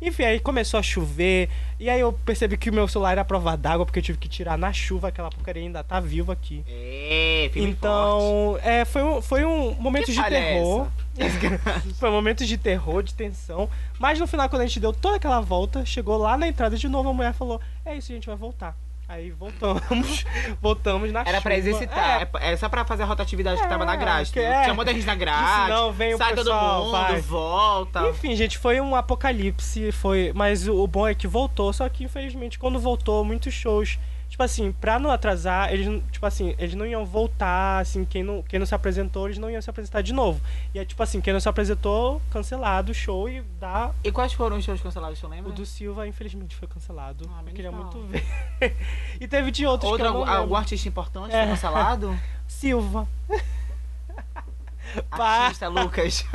[0.01, 3.57] Enfim, aí começou a chover, e aí eu percebi que o meu celular era prova
[3.57, 6.63] d'água, porque eu tive que tirar na chuva, aquela porcaria ainda tá viva aqui.
[6.67, 7.77] É, filme forte.
[7.77, 10.87] Então, é, foi um, foi um momento Que de é terror.
[11.99, 13.69] Foi um momento de terror, de tensão.
[13.99, 16.87] Mas no final, quando a gente deu toda aquela volta, chegou lá na entrada de
[16.87, 18.73] novo, a mulher falou: É isso, a gente vai voltar.
[19.09, 20.23] Aí voltamos,
[20.61, 21.67] voltamos na Era pra chuva.
[21.67, 22.21] exercitar.
[22.21, 24.31] É, É, Era só pra fazer a rotatividade que tava na grade.
[24.31, 24.61] que é.
[24.61, 25.65] Tinha muita gente na grade.
[25.65, 27.21] senão vem o sai pessoal, todo mundo, vai.
[27.21, 28.07] volta.
[28.07, 32.03] Enfim, gente, foi um apocalipse, foi, mas o, o bom é que voltou, só que
[32.03, 33.97] infelizmente quando voltou, muitos shows
[34.39, 38.23] tipo assim, pra não atrasar, eles, não- tipo assim, eles não iam voltar, assim, quem
[38.23, 40.39] não, quem não se apresentou, eles não iam se apresentar de novo.
[40.73, 43.91] E é tipo assim, quem não se apresentou, cancelado o show e dá.
[44.01, 45.49] E quais foram os shows cancelados, tu lembra?
[45.49, 47.29] O do Silva, infelizmente, foi cancelado.
[47.35, 47.81] Ah, eu queria mal.
[47.83, 48.23] muito ver.
[49.19, 51.41] e teve de outros Outro, algum, algum artista importante É.
[51.41, 52.17] foi cancelado?
[52.47, 53.05] Silva.
[55.11, 56.25] Artista, Lucas.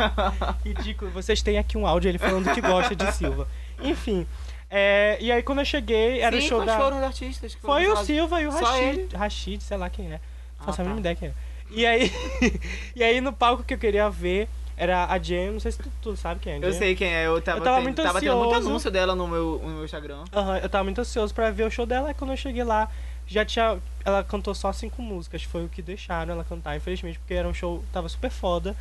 [0.62, 1.10] Ridículo.
[1.10, 3.48] Vocês têm aqui um áudio ele falando que gosta de Silva.
[3.82, 4.26] Enfim.
[4.76, 6.78] É, e aí quando eu cheguei, era Sim, o show quais da.
[6.78, 7.96] foram os artistas que foram Foi o?
[8.04, 8.98] Silva e o Só Rashid.
[8.98, 9.08] ele?
[9.16, 10.20] Rashid, sei lá quem é.
[10.58, 10.90] Ah, Faço a tá.
[10.90, 11.32] mínima ideia quem é.
[11.70, 12.12] E aí,
[12.96, 15.88] e aí no palco que eu queria ver era a Jen, não sei se tu,
[16.02, 18.02] tu sabe quem é a Eu sei quem é, eu tava, Eu tava tendo, muito
[18.02, 18.68] tava tendo muito ansioso.
[18.68, 20.24] anúncio dela no meu, no meu Instagram.
[20.32, 22.90] Aham, eu tava muito ansioso pra ver o show dela, e quando eu cheguei lá,
[23.26, 23.78] já tinha.
[24.04, 27.54] Ela cantou só cinco músicas, foi o que deixaram ela cantar, infelizmente, porque era um
[27.54, 28.76] show, tava super foda.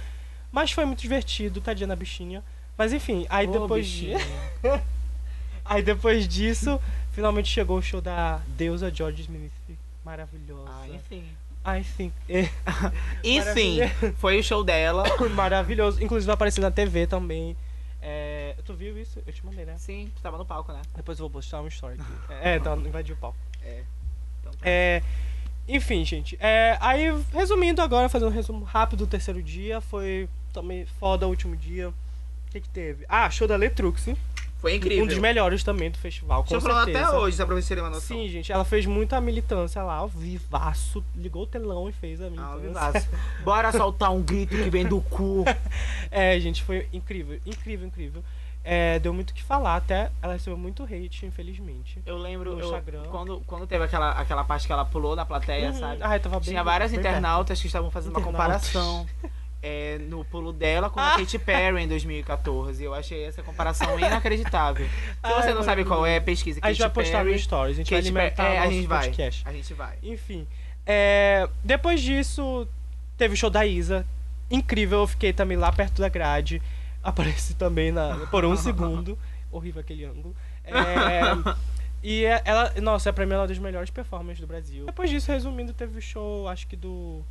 [0.52, 2.44] Mas foi muito divertido, tadinha na bichinha.
[2.76, 4.14] Mas enfim, aí Ô, depois de.
[4.16, 4.24] bichinho.
[5.66, 6.80] Aí depois disso,
[7.12, 9.52] finalmente chegou o show da deusa George Smith.
[10.04, 10.70] Maravilhosa.
[10.70, 11.24] Ah, enfim.
[11.66, 12.14] I think.
[12.28, 12.50] É,
[13.24, 13.80] Enfim,
[14.18, 15.06] foi o show dela.
[15.34, 16.04] maravilhoso.
[16.04, 17.56] Inclusive apareceu na TV também.
[18.02, 19.22] É, tu viu isso?
[19.26, 19.78] Eu te mandei, né?
[19.78, 20.82] Sim, tu tava no palco, né?
[20.94, 22.12] Depois eu vou postar uma story aqui.
[22.42, 23.38] É, tá, invadiu o palco.
[23.64, 23.84] É.
[24.42, 24.60] Então, tá.
[24.66, 25.02] É,
[25.70, 26.38] enfim, gente.
[26.42, 29.80] É, aí, resumindo agora, fazendo um resumo rápido do terceiro dia.
[29.80, 31.90] Foi também foda o último dia.
[31.90, 31.94] O
[32.52, 33.06] que, que teve?
[33.08, 34.10] Ah, show da Letrux.
[34.64, 35.04] Foi incrível.
[35.04, 36.82] Um dos melhores também do festival, com certeza.
[36.84, 38.16] até hoje, só pra vocês terem uma noção.
[38.18, 42.28] Sim, gente, ela fez muita militância lá, ao vivaço, ligou o telão e fez a
[42.28, 42.60] Ah, militância.
[43.02, 43.10] vivaço.
[43.44, 45.44] Bora soltar um grito que vem do cu.
[46.10, 48.24] É, gente, foi incrível, incrível, incrível.
[48.64, 52.00] É, deu muito o que falar, até ela recebeu muito hate, infelizmente.
[52.06, 55.72] Eu lembro No eu- quando, quando teve aquela, aquela parte que ela pulou na plateia,
[55.72, 55.80] Uhum.
[55.80, 55.98] sabe?
[56.02, 58.72] Ah, eu tava bem Tinha várias bem internautas que estavam fazendo uma Internautas.
[58.72, 59.06] comparação
[59.64, 61.14] é, no pulo dela com Ah.
[61.14, 62.84] a Katy Perry em 2014.
[62.84, 64.86] Eu achei essa comparação inacreditável.
[64.92, 64.92] Se
[65.24, 67.32] Ai, você não sabe qual é, pesquisa A gente vai Katy postar Perry.
[67.32, 69.00] no Stories, a gente Katy vai alimentar é, a gente vai.
[69.06, 69.42] podcast.
[69.48, 69.98] A gente vai.
[70.04, 70.46] Enfim,
[70.86, 72.68] é, depois disso,
[73.18, 74.06] teve o show da Isa.
[74.52, 76.62] Incrível, eu fiquei também lá perto da grade.
[77.02, 79.18] Apareci também na, por um segundo.
[79.52, 80.36] Horrível aquele ângulo.
[80.66, 80.74] É,
[82.02, 84.86] e é- ela, nossa, é pra mim ela é uma das melhores performances do Brasil.
[84.86, 87.24] Depois disso, resumindo, teve o show, acho que do.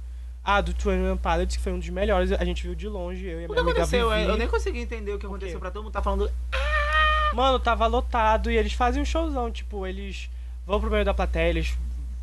[0.44, 2.32] Ah, do Twenty Pilots, que foi um dos melhores.
[2.32, 4.10] A gente viu de longe, eu e a O que minha aconteceu?
[4.10, 4.22] Vivi.
[4.24, 5.60] Eu nem consegui entender o que O aconteceu quê?
[5.60, 6.30] pra todo mundo tá falando.
[7.34, 10.28] Mano, tava lotado e eles fazem um showzão, tipo, eles
[10.66, 11.76] vão pro meio da plateia, eles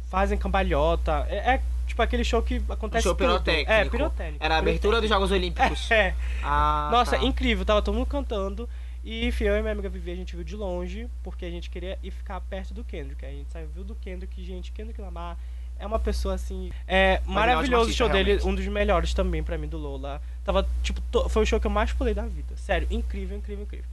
[0.10, 1.26] fazem cambalhota.
[1.30, 3.26] É, é, tipo aquele show que acontece show tudo.
[3.28, 3.72] pirotécnico.
[3.72, 4.44] É, pirotécnico.
[4.44, 5.90] Era a abertura dos Jogos Olímpicos.
[5.92, 6.14] É.
[6.44, 7.24] Ah, Nossa, tá.
[7.24, 8.70] incrível, tava todo mundo cantando.
[9.04, 11.70] E enfim, eu e minha amiga Vivi, a gente viu de longe, porque a gente
[11.70, 13.26] queria ir ficar perto do Kendrick.
[13.26, 15.38] A gente saiu viu do Kendrick, gente, Kendrick Lamar
[15.80, 16.72] é uma pessoa assim.
[16.88, 18.48] É Mas maravilhoso o show dele, realmente.
[18.48, 20.22] um dos melhores também pra mim do Lola.
[20.44, 22.56] Tava, tipo, to- foi o show que eu mais pulei da vida.
[22.58, 23.86] Sério, incrível, incrível, incrível.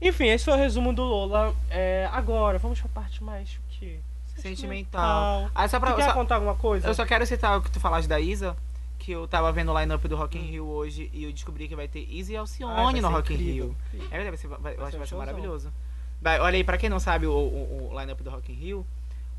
[0.00, 1.54] Enfim, esse foi o resumo do Lola.
[1.70, 3.98] É, agora, vamos pra parte mais o quê?
[4.36, 5.48] Sentimental.
[5.54, 6.86] Ah, só pra, Tu quer só- contar alguma coisa?
[6.88, 8.56] eu só quero citar o que tu falaste da Isa,
[8.98, 10.42] que eu tava vendo o line-up do Rock in.
[10.42, 13.32] Rio hoje e eu descobri que vai ter Isa e Ah, Alcione vai no Rock
[13.34, 13.76] in Rio.
[14.10, 15.72] É verdade, vai ser, vai- eu Vai acho ser que vai ser maravilhoso.
[16.20, 18.86] Vai, olha aí, pra quem não sabe o, o, o line-up do Rock in Rio,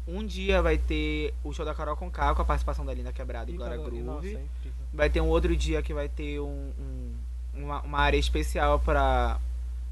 [0.07, 3.49] um dia vai ter o show da Carol Conká com a participação da Linda Quebrada
[3.49, 4.05] e Glória Carol, Groove.
[4.05, 4.45] Nossa, é.
[4.93, 7.15] Vai ter um outro dia que vai ter um, um-
[7.53, 9.39] uma, uma área especial para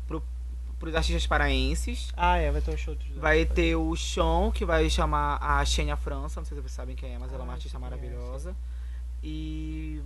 [0.07, 0.21] pro,
[0.79, 2.11] pros artistas paraenses.
[2.17, 5.63] Ah, é, vai ter um show de Vai ter o Sean, que vai chamar a
[5.63, 6.39] Xenia França.
[6.41, 7.89] Não sei se vocês sabem quem é, mas ela é uma Ah, artista quem é,
[7.89, 8.55] maravilhosa.
[9.23, 10.01] E.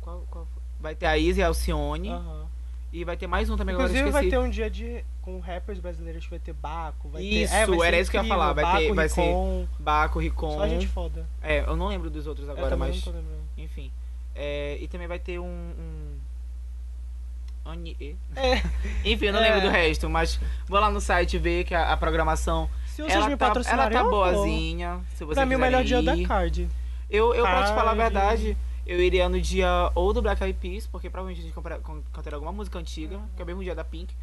[0.00, 0.62] Qual, qual foi?
[0.80, 2.08] Vai ter a Izzy Alcione.
[2.10, 2.46] Aham.
[2.92, 4.40] E vai ter mais um também agora eu Inclusive vai esqueci.
[4.42, 7.66] ter um dia de com rappers brasileiros que vai ter Baco, vai Isso, ter, é,
[7.66, 10.18] vai ser era isso que eu ia falar, vai ter- Baco, vai ser Ricon, Baco,
[10.20, 10.52] Ricon.
[10.52, 11.26] Só gente foda.
[11.42, 12.96] É, eu não lembro dos outros Eu agora, também mas.
[13.04, 13.42] não tô lembrando.
[13.58, 13.92] Enfim.
[14.34, 15.44] É, e também vai ter um.
[15.44, 16.16] um...
[18.36, 18.62] É.
[19.04, 19.42] Enfim, eu não É.
[19.50, 22.70] lembro do resto, mas vou lá no site ver que a, a programação.
[22.86, 25.00] Se vocês Ela me tá, ela tá eu boazinha.
[25.14, 26.26] Se você Pra mim o melhor dia é o da ir.
[26.26, 26.66] Card.
[27.10, 27.98] Eu, eu pra te falar a Card.
[27.98, 28.56] verdade,
[28.88, 32.52] eu iria no dia ou do Black Eyed Peas, porque provavelmente a con- cantaria alguma
[32.52, 34.14] música antiga, que é o mesmo dia da Pink.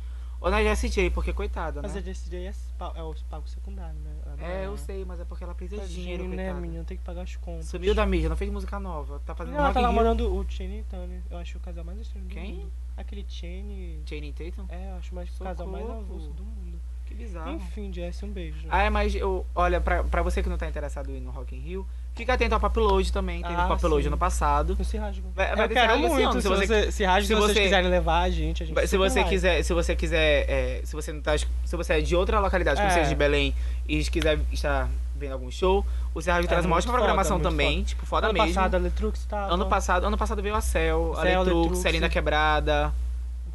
[0.41, 1.99] Ou na Jessie J, porque coitada, Mas né?
[1.99, 4.11] a Jessie J é, é o pago secundário, né?
[4.25, 6.83] Ela não É, eu sei, mas é porque ela precisa de Tadinho, dinheiro, né, menina?
[6.83, 7.67] Tem que pagar as contas.
[7.67, 9.21] Sumiu da mídia, não fez música nova.
[9.25, 11.21] Tá fazendo Não, ela tá namorando o Channing Tatum.
[11.31, 12.53] Eu acho o casal mais estranho do Quem?
[12.55, 12.71] mundo.
[12.97, 14.01] Aquele Channing...
[14.05, 14.65] Channing Tatum?
[14.67, 16.79] É, eu acho mais o casal mais avulso do mundo.
[17.05, 17.51] Que bizarro.
[17.51, 18.67] Enfim, Jess, um beijo.
[18.69, 21.31] Ah, é, mas eu, olha, pra, pra você que não tá interessado em ir no
[21.31, 23.41] Rock in Rio, fica atento ao Papilode também.
[23.41, 24.07] Teve Ah, Papilode sim.
[24.07, 24.75] ano passado.
[24.77, 25.31] Não se rasgam.
[25.35, 26.23] Vai- vai eu quero esse muito.
[26.29, 28.65] ano, Se, se você- se rasgam, se se vocês você- quiserem levar a gente, a
[28.65, 29.29] gente Se você vai.
[29.29, 32.81] quiser, se você quiser, é, se você não tá, se você é de outra localidade,
[32.81, 32.89] É.
[32.89, 33.53] você é de Belém
[33.87, 37.39] e quiser estar vendo algum show, o Serrádio É traz uma muito ótima foda, programação
[37.39, 38.47] também, tipo, foda ano mesmo.
[38.47, 39.53] passado a Letrux tava.
[39.53, 42.93] ano passado, ano passado veio a Cel, a Letrux, a Linda Quebrada.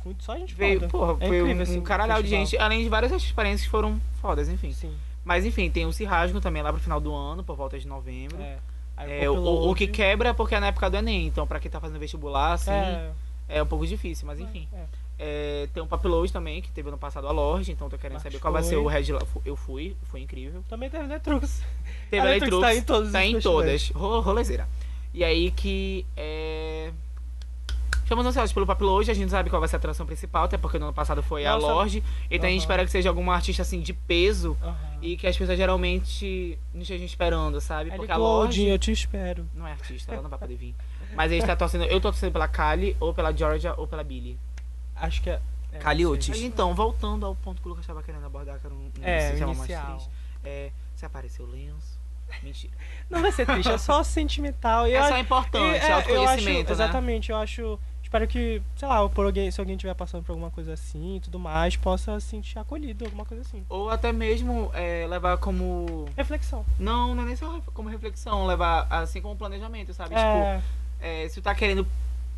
[0.04, 0.90] Muito só gente Veio, foda.
[0.90, 3.68] porra, É foi incrível um, esse um caralhau de gente, além de várias experiências que
[3.70, 4.72] foram fodas, enfim.
[4.72, 4.92] Sim.
[5.24, 8.40] Mas enfim, tem o Cirrasgo também lá pro final do ano, por volta de novembro.
[8.40, 8.58] É.
[8.96, 11.58] É, o, o- o que quer é porque é na época do Enem, então pra
[11.58, 13.10] quem tá fazendo vestibular, assim, é,
[13.48, 14.68] É, um pouco difícil, mas enfim.
[14.72, 14.84] é.
[15.22, 18.32] É, tem um Papilode também, que teve ano passado a Lorde, então tô querendo Marcos
[18.32, 18.84] saber qual vai ser foi.
[18.84, 19.04] o Red.
[19.44, 20.62] Eu fui, foi incrível.
[20.68, 21.62] Também teve Letrux.
[22.10, 24.66] Teve Letrux tá em todos os tá em todas, ro- rolezeira.
[25.12, 26.49] E aí que é...
[28.10, 30.80] Estamos ansiosos pelo Papilode, a gente sabe qual vai ser a atração principal, até porque
[30.80, 31.66] no ano passado foi a Nossa.
[31.68, 32.02] Lorde.
[32.28, 34.76] Então a gente espera que seja algum artista assim de peso Aham.
[35.00, 37.90] e que as pessoas geralmente não estejam esperando, sabe?
[37.90, 39.48] Porque ele a Lorde eu te espero.
[39.54, 40.74] não é artista, ela não vai poder vir.
[41.14, 44.02] Mas a gente tá torcendo, eu tô torcendo pela Kali, ou pela Georgia, ou pela
[44.02, 44.36] Billy.
[44.96, 45.40] Acho que é.
[45.72, 46.36] é, Caliotis.
[46.42, 49.28] então, voltando ao ponto que o Lucas estava querendo abordar, que era um, um É,
[49.28, 49.92] inicial o mais inicial.
[49.92, 50.10] triste.
[50.42, 52.00] É, se apareceu lenço.
[52.42, 52.72] Mentira.
[53.08, 54.88] Não vai ser triste, é só sentimental.
[54.88, 56.84] E é eu só importante, e, é, eu autoconhecimento, acho, né?
[56.84, 57.78] Exatamente, eu acho.
[58.10, 61.20] Espero que, sei lá, por alguém, se alguém estiver passando por alguma coisa assim e
[61.20, 63.64] tudo mais, possa se sentir acolhido, alguma coisa assim.
[63.68, 66.06] Ou até mesmo é, levar como.
[66.16, 66.66] Reflexão.
[66.76, 70.08] Não, não é nem só como reflexão, levar assim como planejamento, sabe?
[70.10, 70.60] Tipo, É,
[71.00, 71.86] é, se tu tá querendo.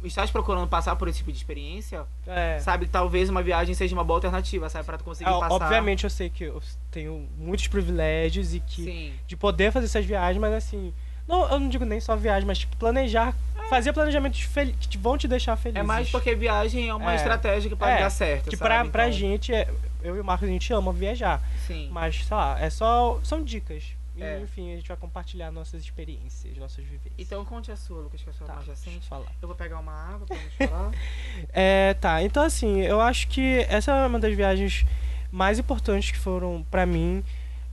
[0.04, 2.58] Estás procurando passar por esse tipo de experiência, é.
[2.58, 4.84] sabe que talvez uma viagem seja uma boa alternativa, sabe?
[4.84, 5.54] Pra tu conseguir Ah, passar.
[5.54, 9.12] Obviamente eu sei que eu tenho muitos privilégios e que Sim.
[9.26, 10.92] de poder fazer essas viagens, mas assim,
[11.28, 13.34] não, eu não digo nem só viagem, mas tipo planejar,
[13.68, 15.76] fazer planejamentos que te- vão te deixar feliz.
[15.78, 17.16] É mais porque viagem é uma É.
[17.16, 18.50] estratégia que pode É, dar certo.
[18.50, 18.68] que sabe?
[18.68, 19.68] pra, pra Então, gente, é-
[20.02, 21.88] eu e o Marcos a gente ama viajar, Sim.
[21.92, 23.84] mas sei lá, é só são dicas.
[24.14, 24.40] E, É.
[24.42, 27.14] enfim, a gente vai compartilhar nossas experiências, nossas vivências.
[27.16, 29.08] Então conte a sua, Lucas, que é a sua Tá, mais deixa eu recente.
[29.08, 29.24] falar.
[29.40, 30.90] Eu vou pegar uma água pra não chorar.
[31.50, 32.22] É, tá.
[32.22, 34.84] Então, assim, eu acho que essa é uma das viagens
[35.30, 37.24] mais importantes que foram pra mim.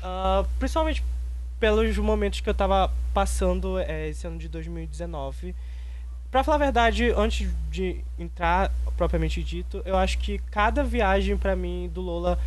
[0.01, 1.03] ah, principalmente
[1.59, 5.55] pelos momentos que eu tava passando é, esse ano de 2019.
[6.31, 11.55] Pra falar a verdade, antes de entrar propriamente dito, eu acho que cada viagem pra
[11.55, 12.39] mim do Lola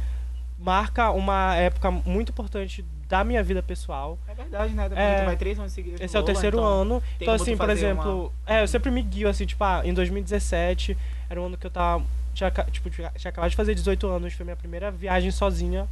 [0.58, 4.16] marca uma época muito importante da minha vida pessoal.
[4.28, 4.88] É verdade, né?
[4.88, 5.24] Depois É.
[5.24, 6.00] vai três anos seguidos.
[6.00, 7.02] Esse é o Lola, terceiro então ano.
[7.20, 10.96] Então, assim, por exemplo, é, eu sempre me guio, assim, tipo, ah, em 2017
[11.28, 12.04] era um ano que eu tava.
[12.32, 15.86] Tinha, tipo, tinha tinha acabado de fazer 18 anos, foi minha primeira viagem sozinha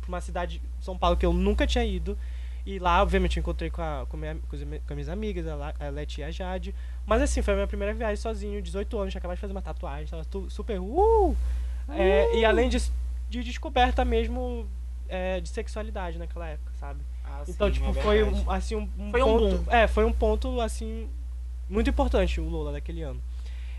[0.00, 2.16] pra uma cidade de São Paulo que eu nunca tinha ido.
[2.64, 5.88] E lá, obviamente, eu encontrei com, a, com, minha, com, as minhas amigas, a, a
[5.88, 6.74] Leti e a Jade.
[7.04, 9.62] Mas assim, foi a minha primeira viagem sozinho, 18 anos, tinha acabado de fazer uma
[9.62, 10.78] tatuagem, tava super.
[10.80, 11.36] Uh!
[11.88, 12.92] É, e além disso,
[13.28, 14.66] de descoberta mesmo
[15.08, 17.00] é, de sexualidade naquela época, sabe?
[17.24, 19.58] Ah, Então, sim, tipo, foi um, assim, um, um Foi um ponto.
[19.58, 19.72] boom.
[19.72, 21.08] É, foi um ponto, assim,
[21.68, 23.20] muito importante o Lola daquele ano.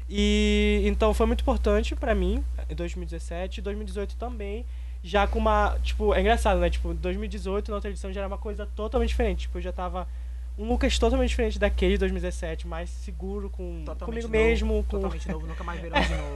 [0.09, 4.65] E então foi muito importante pra mim, em 2017, 2018 também.
[5.03, 5.77] Já com uma.
[5.83, 6.69] Tipo, é engraçado, né?
[6.69, 9.41] Tipo, 2018, na outra edição, já era uma coisa totalmente diferente.
[9.41, 10.07] Tipo, eu já tava.
[10.57, 14.97] Um Lucas totalmente diferente daquele de 2017, mais seguro com, Totalmente comigo novo, mesmo, com,
[14.97, 16.35] Totalmente novo, nunca mais verão de novo.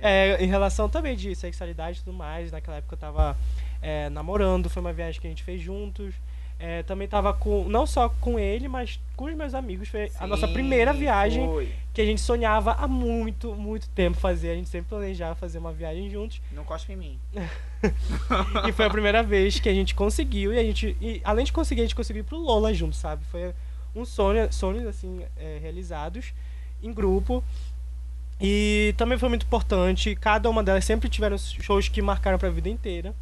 [0.00, 3.36] é, em relação também de sexualidade e tudo mais, naquela época eu tava
[3.82, 6.14] é, namorando, foi uma viagem que a gente fez juntos.
[6.66, 9.86] É, também tava com, não só com ele, mas com os meus amigos.
[9.86, 11.70] Foi a nossa Sim, primeira viagem Foi.
[11.92, 14.52] que a gente sonhava há muito, muito tempo fazer.
[14.52, 16.40] A gente sempre planejava fazer uma viagem juntos.
[16.52, 17.18] Não cospe em mim.
[18.66, 20.54] e foi a primeira vez que a gente conseguiu.
[20.54, 23.22] E a gente, e além de conseguir, a gente conseguiu ir pro Lola junto, sabe?
[23.26, 23.52] Foi
[23.94, 26.32] um sonho, sonhos assim, é, realizados
[26.82, 27.44] em grupo.
[28.40, 30.16] E também foi muito importante.
[30.16, 33.14] Cada uma delas sempre tiveram shows que marcaram pra vida inteira.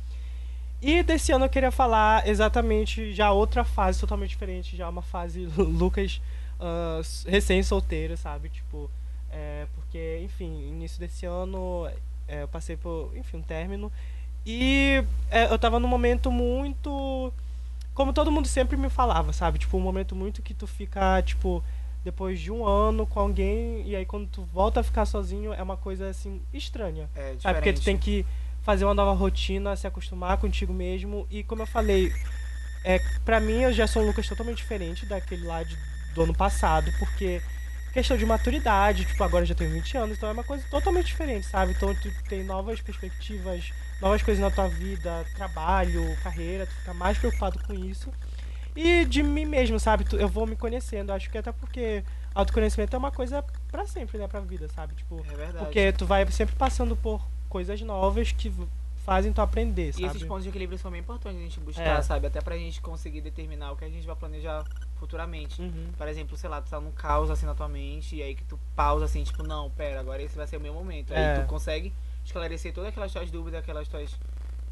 [0.82, 5.46] E desse ano eu queria falar exatamente já outra fase totalmente diferente, já uma fase
[5.56, 6.20] Lucas
[6.58, 8.48] ah, recém-solteiro, sabe?
[8.48, 8.90] Tipo,
[9.30, 11.88] é, porque, enfim, início desse ano
[12.28, 13.90] é, eu passei por, enfim, um término.
[14.44, 17.32] E é, eu tava num momento muito.
[17.94, 19.58] Como todo mundo sempre me falava, sabe?
[19.58, 21.62] Tipo, um momento muito que tu fica, tipo,
[22.04, 25.62] depois de um ano com alguém, e aí quando tu volta a ficar sozinho é
[25.62, 27.08] uma coisa assim estranha.
[27.14, 27.54] É, Sabe?
[27.56, 28.24] Porque tu tem diferente.
[28.24, 31.26] que fazer uma nova rotina, se acostumar contigo mesmo.
[31.30, 32.12] E como eu falei,
[32.84, 35.76] é, pra mim eu já sou um Lucas totalmente diferente daquele lá de-
[36.14, 37.40] do ano passado, porque
[37.92, 41.06] questão de maturidade, tipo, agora eu já tenho 20 anos, então é uma coisa totalmente
[41.06, 41.72] diferente, sabe?
[41.72, 43.70] Então tu tem novas perspectivas,
[44.00, 48.10] novas coisas na tua vida, trabalho, carreira, tu fica mais preocupado com isso.
[48.74, 50.04] E de mim mesmo, sabe?
[50.04, 52.02] Tu- Eu vou me conhecendo, acho que até porque
[52.34, 54.94] autoconhecimento é uma coisa pra sempre, né, pra vida, sabe?
[54.94, 55.58] Tipo, É verdade.
[55.64, 57.20] porque tu vai sempre passando por
[57.52, 58.50] coisas novas que
[59.04, 60.06] fazem tu aprender, E sabe?
[60.06, 62.02] esses pontos de equilíbrio são bem importantes a gente buscar, É.
[62.02, 62.26] sabe?
[62.26, 64.64] Até pra gente conseguir determinar o que a gente vai planejar
[64.98, 65.60] futuramente.
[65.60, 65.88] Uhum.
[65.98, 68.44] Por exemplo, sei lá, tu tá num caos assim na tua mente, e aí que
[68.44, 71.12] tu pausa assim, tipo, não, pera, agora esse vai ser o meu momento.
[71.12, 71.40] Aí É.
[71.40, 71.92] tu consegue
[72.24, 74.16] esclarecer todas aquelas tuas dúvidas, aquelas tuas,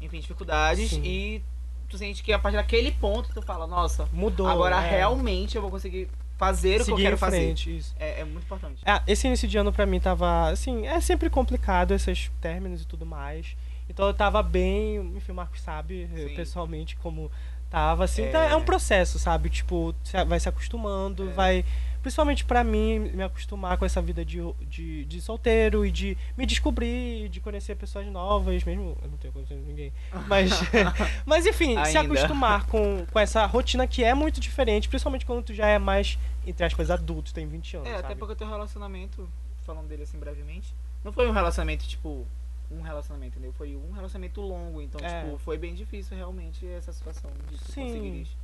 [0.01, 1.03] enfim, dificuldades, Sim.
[1.03, 1.43] e
[1.87, 4.47] tu sente que a partir daquele ponto tu fala, nossa, Mudou.
[4.47, 4.89] agora é.
[4.89, 6.09] realmente eu vou conseguir
[6.41, 7.37] fazer o que eu quero em fazer.
[7.37, 7.95] frente, isso.
[7.99, 8.81] É, é muito importante.
[8.83, 12.85] Ah, esse início de ano pra mim tava, assim, é sempre complicado esses términos e
[12.87, 13.55] tudo mais.
[13.87, 16.35] Então eu tava bem, enfim, o Marcos sabe Sim.
[16.35, 17.29] pessoalmente como
[17.69, 18.51] tava, assim, É.
[18.51, 19.49] é um processo, sabe?
[19.49, 19.93] Tipo,
[20.27, 21.33] vai se acostumando, É.
[21.33, 21.65] vai.
[22.01, 26.45] Principalmente pra mim, me acostumar com essa vida de, de, de solteiro e de me
[26.45, 28.97] descobrir, de conhecer pessoas novas, mesmo.
[29.01, 29.93] Eu não tenho conhecido ninguém.
[30.27, 30.49] Mas,
[31.25, 32.13] mas enfim, se Ainda.
[32.13, 36.17] acostumar com, com essa rotina que é muito diferente, principalmente quando tu já é mais,
[36.45, 37.87] entre aspas, adulto, tem 20 anos.
[37.89, 38.15] É, até sabe?
[38.15, 39.29] porque o teu relacionamento,
[39.65, 42.25] falando dele assim brevemente, não foi um relacionamento, tipo,
[42.71, 43.53] um relacionamento, entendeu?
[43.53, 45.23] Foi um relacionamento longo, então, É.
[45.23, 47.81] tipo, foi bem difícil realmente essa situação de tu Sim.
[47.85, 48.37] conseguir isso.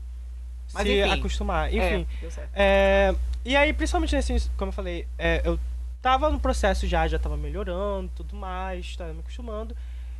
[0.74, 1.12] Mas se enfim.
[1.12, 1.74] acostumar.
[1.74, 2.08] Enfim.
[2.24, 2.50] É, certo.
[2.54, 5.60] É, e aí, principalmente nesse, como eu falei, é, eu
[6.02, 9.76] tava no processo já, já tava melhorando, tudo mais, tava me acostumando.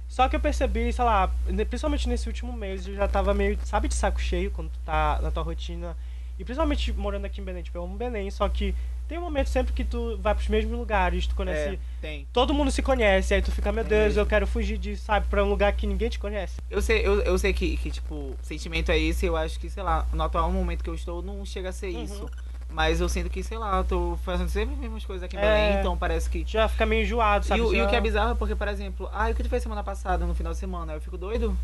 [0.08, 1.30] Só que eu percebi, sei lá,
[1.70, 5.20] principalmente nesse último mês, eu já tava meio, sabe, de saco cheio quando tu tá
[5.22, 5.96] na tua rotina.
[6.40, 8.74] E principalmente morando aqui em Belém, tipo, eu amo Belém, só que
[9.08, 11.76] tem um momento sempre que tu vai pros mesmos lugares, tu conhece.
[11.76, 12.28] É, tem.
[12.34, 15.44] Todo mundo se conhece, aí tu fica, meu Deus, eu quero fugir de, sabe, pra
[15.44, 16.58] um lugar que ninguém te conhece.
[16.70, 19.82] Eu sei, eu, eu sei que, que, tipo, sentimento é esse, eu acho que, sei
[19.84, 22.04] lá, no atual momento que eu estou, não chega a ser Uhum.
[22.04, 22.30] isso.
[22.70, 25.40] Mas eu sinto que, sei lá, eu tô fazendo sempre as mesmas coisas aqui em
[25.40, 25.42] É.
[25.42, 26.44] Belém, então parece que.
[26.46, 27.62] Já fica meio enjoado, sabe?
[27.62, 29.42] E, o- e o Já- que é bizarro é porque, por exemplo, ah, o que
[29.42, 30.92] tu fez semana passada, no final de semana?
[30.94, 31.58] Eu fico doido?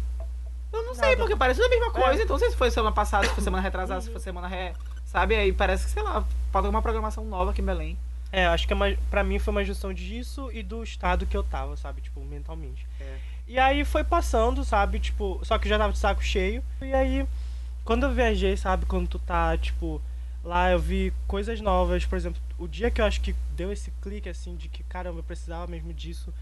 [0.71, 1.17] Eu não sei, Nada.
[1.17, 2.01] porque parece tudo a mesma É.
[2.03, 2.23] coisa.
[2.23, 4.13] Então, não sei se foi semana passada, se foi semana retrasada, se Uhum.
[4.13, 4.73] foi semana ré.
[5.13, 5.35] Sabe?
[5.35, 7.97] Aí parece que, sei lá, falta alguma programação nova aqui em Belém.
[8.31, 11.37] É, acho que é uma, pra mim foi uma junção disso e do estado que
[11.37, 12.01] eu tava, sabe?
[12.01, 12.87] Tipo, mentalmente.
[12.99, 13.17] É.
[13.47, 14.99] E aí foi passando, sabe?
[14.99, 16.63] Tipo, só que eu já tava de saco cheio.
[16.81, 17.27] E aí,
[17.85, 18.87] quando eu viajei, sabe?
[18.87, 20.01] Quando tu tá, tipo,
[20.43, 22.05] lá eu vi coisas novas.
[22.05, 25.19] Por exemplo, o dia que eu acho que deu esse clique, assim, de que, caramba,
[25.19, 26.33] eu precisava mesmo disso.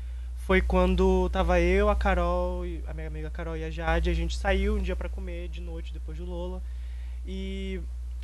[0.45, 4.09] Foi quando tava eu, a Carol, a minha amiga Carol e a Jade.
[4.09, 6.61] A gente saiu um dia pra comer de noite, depois do Lola.
[7.25, 7.81] E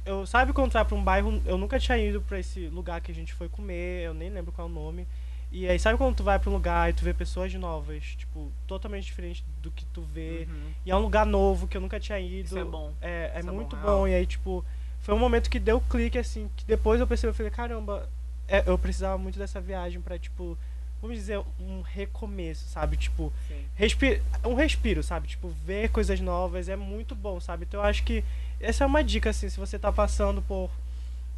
[0.07, 3.11] eu sabe quando vai pra um bairro, eu nunca tinha ido pra esse lugar que
[3.11, 5.07] a gente foi comer, eu nem lembro qual é o nome.
[5.51, 8.51] E aí sabe quando tu vai pra um lugar e tu vê pessoas novas, tipo,
[8.65, 10.47] totalmente diferente do que tu vê.
[10.49, 10.71] Uhum.
[10.85, 12.47] E é um lugar novo que eu nunca tinha ido.
[12.47, 12.93] Isso é bom.
[13.01, 14.07] É, é Isso é muito bom, bom, real.
[14.07, 14.65] E aí, tipo,
[14.99, 18.09] foi um momento que deu clique, assim, que depois eu percebi, eu falei, caramba,
[18.47, 20.57] é, eu precisava muito dessa viagem pra, tipo,
[21.01, 22.97] vamos dizer, um recomeço, sabe?
[22.97, 23.31] Tipo,
[23.75, 25.27] respi um respiro, sabe?
[25.27, 27.65] Tipo, ver coisas novas é muito bom, sabe?
[27.65, 28.23] Então eu acho que
[28.59, 30.69] essa é uma dica, assim, se você tá passando por.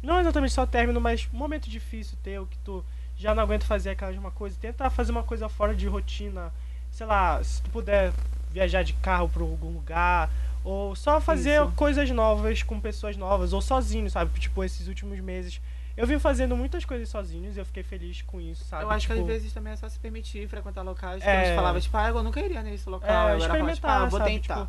[0.02, 2.84] Não exatamente só término, mas um momento difícil teu, que tu
[3.16, 4.56] já não aguenta fazer aquela mesma coisa.
[4.58, 6.52] Tenta fazer uma coisa fora de rotina.
[6.90, 8.12] Sei lá, se tu puder
[8.50, 10.30] viajar de carro pra algum lugar.
[10.64, 11.72] Ou só fazer Isso.
[11.76, 13.52] coisas novas com pessoas novas.
[13.52, 14.38] Ou sozinho, sabe?
[14.40, 15.60] Tipo, esses últimos meses.
[15.96, 18.84] Eu vim fazendo muitas coisas sozinhos e eu fiquei feliz com isso, sabe?
[18.84, 21.40] Eu acho que Tipo, às vezes também é só se permitir frequentar locais que É.
[21.40, 23.08] a gente falava, tipo, ah, eu nunca iria nesse local.
[23.10, 24.30] É, agora fala, tipo, ah, experimentar, eu vou sabe?
[24.32, 24.54] tentar.
[24.60, 24.68] Tipo,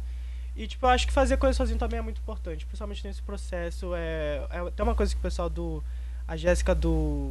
[0.55, 3.93] e, tipo, eu acho que fazer coisa sozinho também é muito importante, principalmente nesse processo.
[3.95, 5.83] É, é até uma coisa que o pessoal do.
[6.27, 7.27] A Jéssica do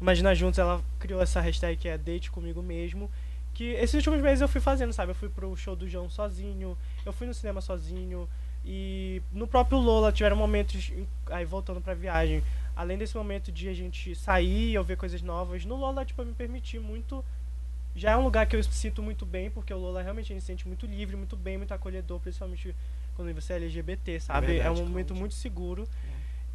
[0.00, 3.10] Imagina Juntos, ela criou essa hashtag que é Date Comigo Mesmo.
[3.52, 5.10] Que esses últimos meses eu fui fazendo, sabe?
[5.10, 8.28] Eu fui pro show do João sozinho, eu fui no cinema sozinho.
[8.64, 10.92] E no próprio Lola tiveram momentos.
[11.26, 12.42] Aí voltando pra viagem.
[12.76, 16.26] Além desse momento de a gente sair, eu ver coisas novas, no Lola, tipo, eu
[16.26, 17.24] me permiti muito
[17.98, 20.40] já é um lugar que eu sinto muito bem, porque o Lola realmente a gente
[20.42, 22.74] se sente muito livre, muito bem, muito acolhedor, principalmente
[23.14, 24.46] quando você é LGBT, sabe?
[24.46, 25.88] É, verdade, um momento muito seguro.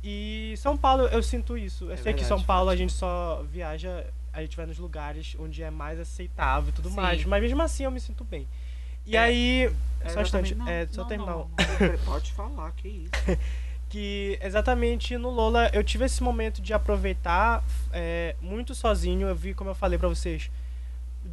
[0.04, 1.86] E São Paulo, eu sinto isso.
[1.86, 4.78] Eu É sei que verdade, São Paulo a gente só viaja, a gente vai nos
[4.78, 6.96] lugares onde é mais aceitável e tudo Sim.
[6.96, 8.48] mais, mas mesmo assim eu me sinto bem.
[9.06, 10.72] E É, aí, É, só um instante, exatamente.
[10.72, 11.32] é, Não, só não, terminar.
[11.32, 11.98] não, não.
[12.06, 13.12] Pode falar, que isso.
[13.90, 19.28] que exatamente no Lola eu tive esse momento de aproveitar é, muito sozinho.
[19.28, 20.50] Eu vi, como eu falei pra vocês,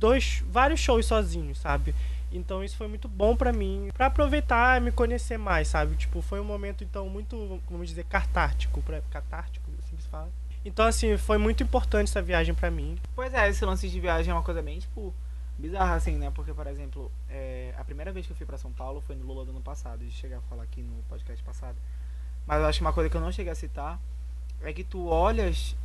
[0.01, 1.95] dois, vários shows sozinhos, sabe?
[2.33, 5.97] Então isso foi muito bom pra mim, pra aproveitar e me conhecer mais, sabe?
[5.97, 10.31] Tipo, foi um momento então muito, vamos dizer, catártico, pra, catártico, assim que se fala.
[10.65, 12.99] Então assim, foi muito importante essa viagem pra mim.
[13.15, 15.13] Pois é, esse lance de viagem é uma coisa bem, tipo,
[15.59, 16.31] bizarra, assim, né?
[16.35, 19.27] Porque, por exemplo, é, a primeira vez que eu fui pra São Paulo foi no
[19.27, 21.77] Lula do ano passado, de chegar a falar aqui no podcast passado.
[22.47, 24.01] Mas eu acho que uma coisa que eu não cheguei a citar
[24.63, 25.77] é que tu olhas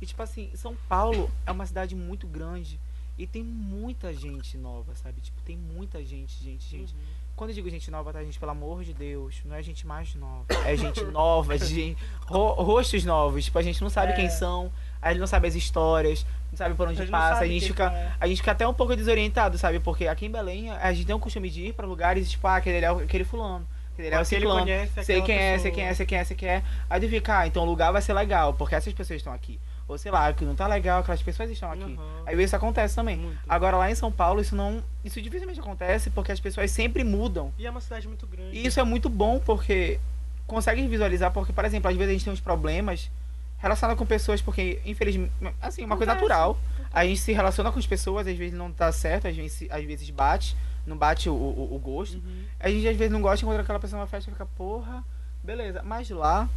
[0.00, 2.78] e, tipo assim, São Paulo é uma cidade muito grande
[3.18, 5.20] e tem muita gente nova, sabe?
[5.20, 6.94] Tipo, tem muita gente, gente, gente.
[7.34, 8.38] Quando eu digo gente nova, tá, gente?
[8.38, 10.46] Pelo amor de Deus, não é gente mais nova.
[10.64, 11.96] É gente nova, gente,
[12.26, 13.44] ro- rostos novos.
[13.44, 14.16] Tipo, a gente não sabe É.
[14.16, 17.46] quem são, a gente não sabe as histórias, não sabe por onde A passa, a
[17.46, 17.92] gente quem fica.
[17.92, 18.12] é.
[18.18, 19.80] A gente fica até um pouco desorientado, sabe?
[19.80, 22.56] Porque aqui em Belém a gente tem o costume de ir pra lugares, tipo, ah,
[22.56, 23.66] aquele é aquele fulano.
[23.92, 24.60] Aquele é ciclano.
[24.62, 25.74] conhece Sei quem é, sei pessoa.
[25.74, 26.62] quem é, sei quem é, sei quem é.
[26.88, 29.58] Aí tu fica, ah, então o lugar vai ser legal, porque essas pessoas estão aqui.
[29.88, 31.84] Ou sei lá, que não tá legal, aquelas pessoas estão aqui.
[31.84, 32.22] Uhum.
[32.26, 33.16] Aí isso acontece também.
[33.16, 33.38] Muito.
[33.48, 34.82] Agora lá em São Paulo isso não.
[35.04, 37.52] Isso dificilmente acontece porque as pessoas sempre mudam.
[37.56, 38.56] E é uma cidade muito grande.
[38.56, 40.00] E isso é muito bom porque
[40.46, 43.10] consegue visualizar, porque, por exemplo, às vezes a gente tem uns problemas
[43.58, 46.58] relacionados com pessoas, porque, infelizmente, assim, uma coisa natural.
[46.92, 49.84] A gente se relaciona com as pessoas, às vezes não tá certo, às vezes, às
[49.84, 50.56] vezes bate,
[50.86, 52.16] não bate o, o, o gosto.
[52.16, 52.44] Uhum.
[52.58, 55.04] A gente às vezes não gosta de encontrar aquela pessoa numa festa e fica, porra,
[55.42, 55.82] beleza.
[55.82, 56.48] Mas lá,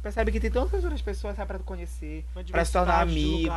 [0.00, 2.24] tu percebe que tem tantas outras pessoas, sabe, pra tu conhecer.
[2.50, 3.52] Pra se tornar amigo.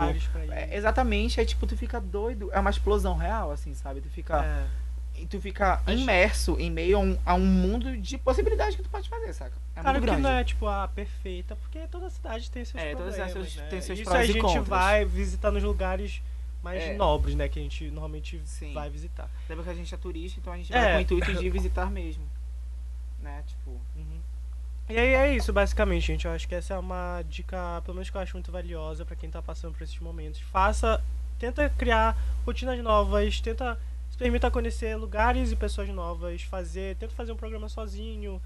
[0.51, 2.49] É, exatamente, aí tipo, tu fica doido.
[2.51, 4.01] É uma explosão real, assim, sabe?
[4.01, 4.43] Tu fica.
[4.43, 4.67] É.
[5.15, 8.81] E tu fica Acho- imerso em meio a um, a um mundo de possibilidades que
[8.81, 9.53] tu pode fazer, saca?
[9.75, 10.21] É Claro que grande.
[10.23, 13.67] não é, tipo, a perfeita, porque toda cidade tem seus É, problemas, essas né?
[13.69, 14.67] têm seus Isso prós a e gente contras.
[14.67, 16.19] vai visitar nos lugares
[16.63, 16.93] mais É.
[16.95, 17.47] nobres, né?
[17.47, 18.73] Que a gente normalmente Sim.
[18.73, 19.29] vai visitar.
[19.47, 20.81] Lembra que a gente é turista, então a gente É.
[20.81, 22.23] vai com o intuito de visitar mesmo.
[23.21, 23.43] Né?
[23.47, 23.69] Tipo.
[23.95, 24.12] Uhum.
[24.89, 26.25] E aí é isso, basicamente, gente.
[26.25, 29.15] Eu acho que essa é uma dica, pelo menos que eu acho muito valiosa pra
[29.15, 30.39] quem tá passando por esses momentos.
[30.41, 31.01] Faça,
[31.39, 33.79] tenta criar rotinas novas, tenta
[34.11, 38.39] se permita conhecer lugares e pessoas novas, fazer, tenta fazer um programa sozinho.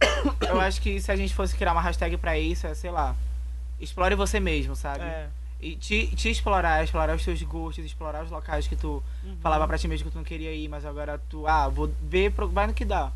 [0.48, 3.16] Eu acho que se a gente fosse criar uma hashtag pra isso, é, sei lá,
[3.80, 5.02] explore você mesmo, sabe?
[5.04, 5.28] É.
[5.60, 9.36] E te, te explorar, explorar os teus gostos, explorar os locais que tu Uhum.
[9.40, 12.30] falava pra ti mesmo que tu não queria ir, mas agora tu, ah, vou ver,
[12.30, 13.10] vai no que dá.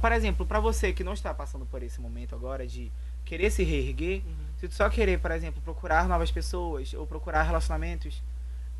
[0.00, 2.90] Por, exemplo, pra você que não está passando por esse momento agora de
[3.24, 4.32] querer se reerguer, Uhum.
[4.58, 8.22] se tu só querer, por exemplo, procurar novas pessoas ou procurar relacionamentos,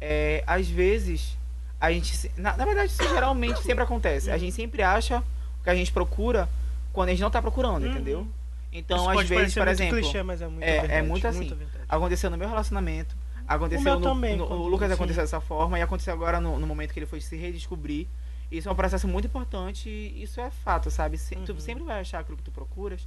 [0.00, 1.36] é, às vezes
[1.80, 2.30] a gente.
[2.36, 4.30] Na, na verdade, isso geralmente sempre acontece.
[4.30, 5.18] A gente sempre acha
[5.60, 6.48] o que a gente procura
[6.92, 7.90] quando a gente não tá procurando, Uhum.
[7.90, 8.26] entendeu?
[8.72, 11.26] Então, Isso às vezes, por muito exemplo, clichê, mas é muito é- é verdade, muito
[11.26, 11.58] assim.
[11.88, 13.16] aconteceu no meu relacionamento,
[13.48, 14.94] aconteceu meu no, também, no- o Lucas sim.
[14.94, 18.06] aconteceu dessa forma e aconteceu agora no, no momento que ele foi se redescobrir.
[18.50, 21.18] Isso é um processo muito importante e isso é fato, sabe?
[21.18, 21.44] Se- Uhum.
[21.44, 23.06] Tu sempre vai achar aquilo que tu procuras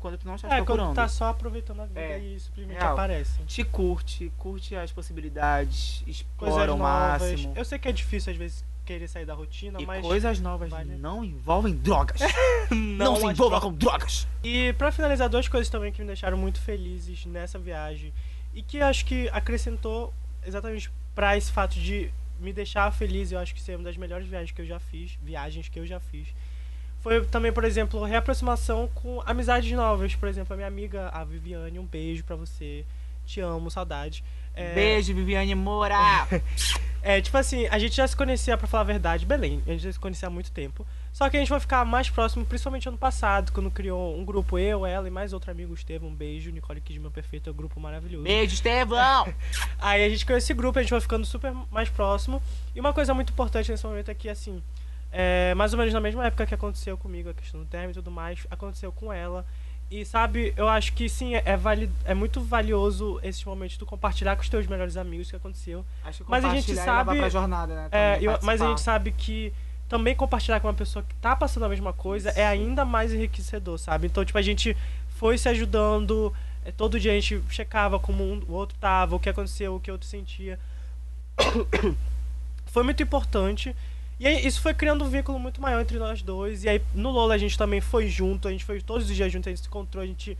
[0.00, 0.86] quando tu não estás É, procurando.
[0.88, 2.92] quando tá só aproveitando a vida É, e simplesmente real.
[2.92, 3.42] aparece.
[3.44, 7.20] Te curte, curte as possibilidades, Coisas explora o novas.
[7.32, 7.52] máximo.
[7.56, 10.70] Eu sei que é difícil às vezes querer sair da rotina, E mas coisas novas
[10.70, 12.20] vale- não envolvem drogas.
[12.70, 14.26] não, se as envolva com drogas.
[14.42, 18.14] E pra finalizar, duas coisas também que me deixaram muito felizes nessa viagem
[18.54, 20.14] e que acho que acrescentou
[20.46, 23.96] exatamente pra esse fato de me deixar feliz, eu acho que isso é uma das
[23.96, 26.28] melhores viagens que eu já fiz, viagens que eu já fiz.
[27.00, 31.78] Foi também, por exemplo, reaproximação com amizades novas, por exemplo, a minha amiga, a Viviane,
[31.78, 32.84] um beijo pra você.
[33.24, 34.24] Te amo, saudade.
[34.54, 35.96] É, Beijo, Viviane Moura.
[37.00, 39.62] É, tipo assim, a gente já se conhecia, pra falar a verdade, Belém.
[39.66, 40.84] A gente já se conhecia há muito tempo.
[41.12, 44.58] Só que a gente vai ficar mais próximo, principalmente ano passado, quando criou um grupo,
[44.58, 46.08] eu, ela e mais outro amigo, Estevam.
[46.10, 48.24] Um beijo, Nicole Kidman Perfeito, é um grupo maravilhoso.
[48.24, 49.26] Beijo, Estevão.
[49.80, 52.40] Aí a gente criou esse grupo, a gente vai ficando super mais próximo.
[52.74, 54.62] E uma coisa muito importante nesse momento é que, assim,
[55.10, 57.94] é, mais ou menos na mesma época que aconteceu comigo, a questão do término e
[57.94, 59.44] tudo mais, aconteceu com ela.
[59.90, 63.86] E sabe, eu acho que sim, é, vali é muito valioso esse momento de tu
[63.86, 65.82] compartilhar com os teus melhores amigos o que aconteceu.
[66.04, 67.88] Acho que Mas a gente sabe- pra jornada, né?
[67.90, 69.50] É, eu- mas a gente sabe que
[69.88, 73.78] também compartilhar com uma pessoa que tá passando a mesma coisa é ainda mais enriquecedor,
[73.78, 74.06] sabe?
[74.06, 74.76] Então, tipo, a gente
[75.16, 76.32] foi se ajudando,
[76.64, 79.80] é, todo dia a gente checava como um, o outro tava, o que aconteceu, o
[79.80, 80.58] que o outro sentia.
[82.66, 83.74] foi muito importante.
[84.20, 86.64] E aí, isso foi criando um vínculo muito maior entre nós dois.
[86.64, 89.32] E aí, no Lola, a gente também foi junto, a gente foi todos os dias
[89.32, 90.36] juntos, a gente se encontrou, a gente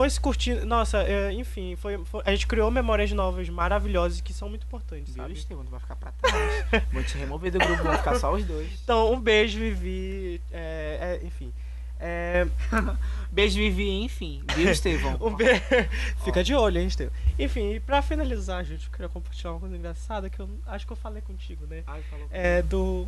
[0.00, 0.64] foi se curtindo.
[0.64, 5.12] Nossa, é, enfim, foi, foi- a gente criou memórias novas maravilhosas que são muito importantes,
[5.12, 5.34] sabe?
[5.34, 5.62] Estevão?
[5.62, 6.64] Tu vai ficar pra trás.
[6.90, 8.66] Vou te remover do grupo, vão ficar só os dois.
[8.82, 10.40] Então, um beijo, Vivi.
[10.50, 11.52] É, é, enfim.
[11.98, 12.46] É,
[13.30, 14.42] Beijo, Vivi, enfim.
[14.56, 15.18] Viu, Estevão?
[15.20, 15.44] um be...
[16.24, 17.12] Fica de olho, hein, Estevam.
[17.38, 20.92] Enfim, e pra finalizar, gente, eu queria compartilhar uma coisa engraçada que eu acho que
[20.94, 21.84] eu falei contigo, né?
[21.86, 22.26] Ai, falou.
[22.30, 23.06] É do.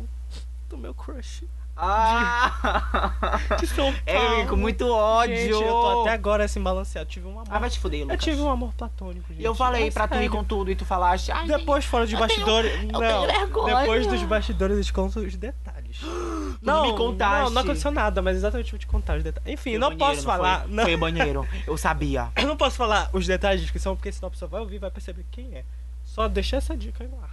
[0.69, 1.43] Do meu crush.
[1.75, 3.39] Ah!
[3.59, 3.97] De São Paulo.
[4.05, 5.35] É, com muito ódio.
[5.35, 7.09] Gente, eu tô até agora assim balanceado.
[7.09, 7.47] Tive um amor.
[7.49, 8.23] Ah, vai te fuder, eu Lucas.
[8.23, 9.43] tive um amor platônico, gente.
[9.43, 11.31] Eu falei É pra tu ir com tudo e tu falaste.
[11.31, 12.83] Ai, Depois, fora de eu tenho- bastidores.
[12.91, 13.79] não, tenho vergonha.
[13.79, 15.99] depois dos bastidores, eu te conto os detalhes.
[16.61, 17.43] não me contaste.
[17.45, 19.51] Não, não aconteceu nada, mas exatamente vou te contar os detalhes.
[19.53, 20.61] Enfim, Foi não banheiro, posso falar.
[20.61, 21.47] Foi, Não, foi banheiro.
[21.65, 22.29] Eu sabia.
[22.35, 24.79] eu não posso falar os detalhes de descrição, porque senão a pessoa vai ouvir e
[24.79, 25.63] vai perceber quem é.
[26.05, 27.31] Só deixa essa dica aí no ar.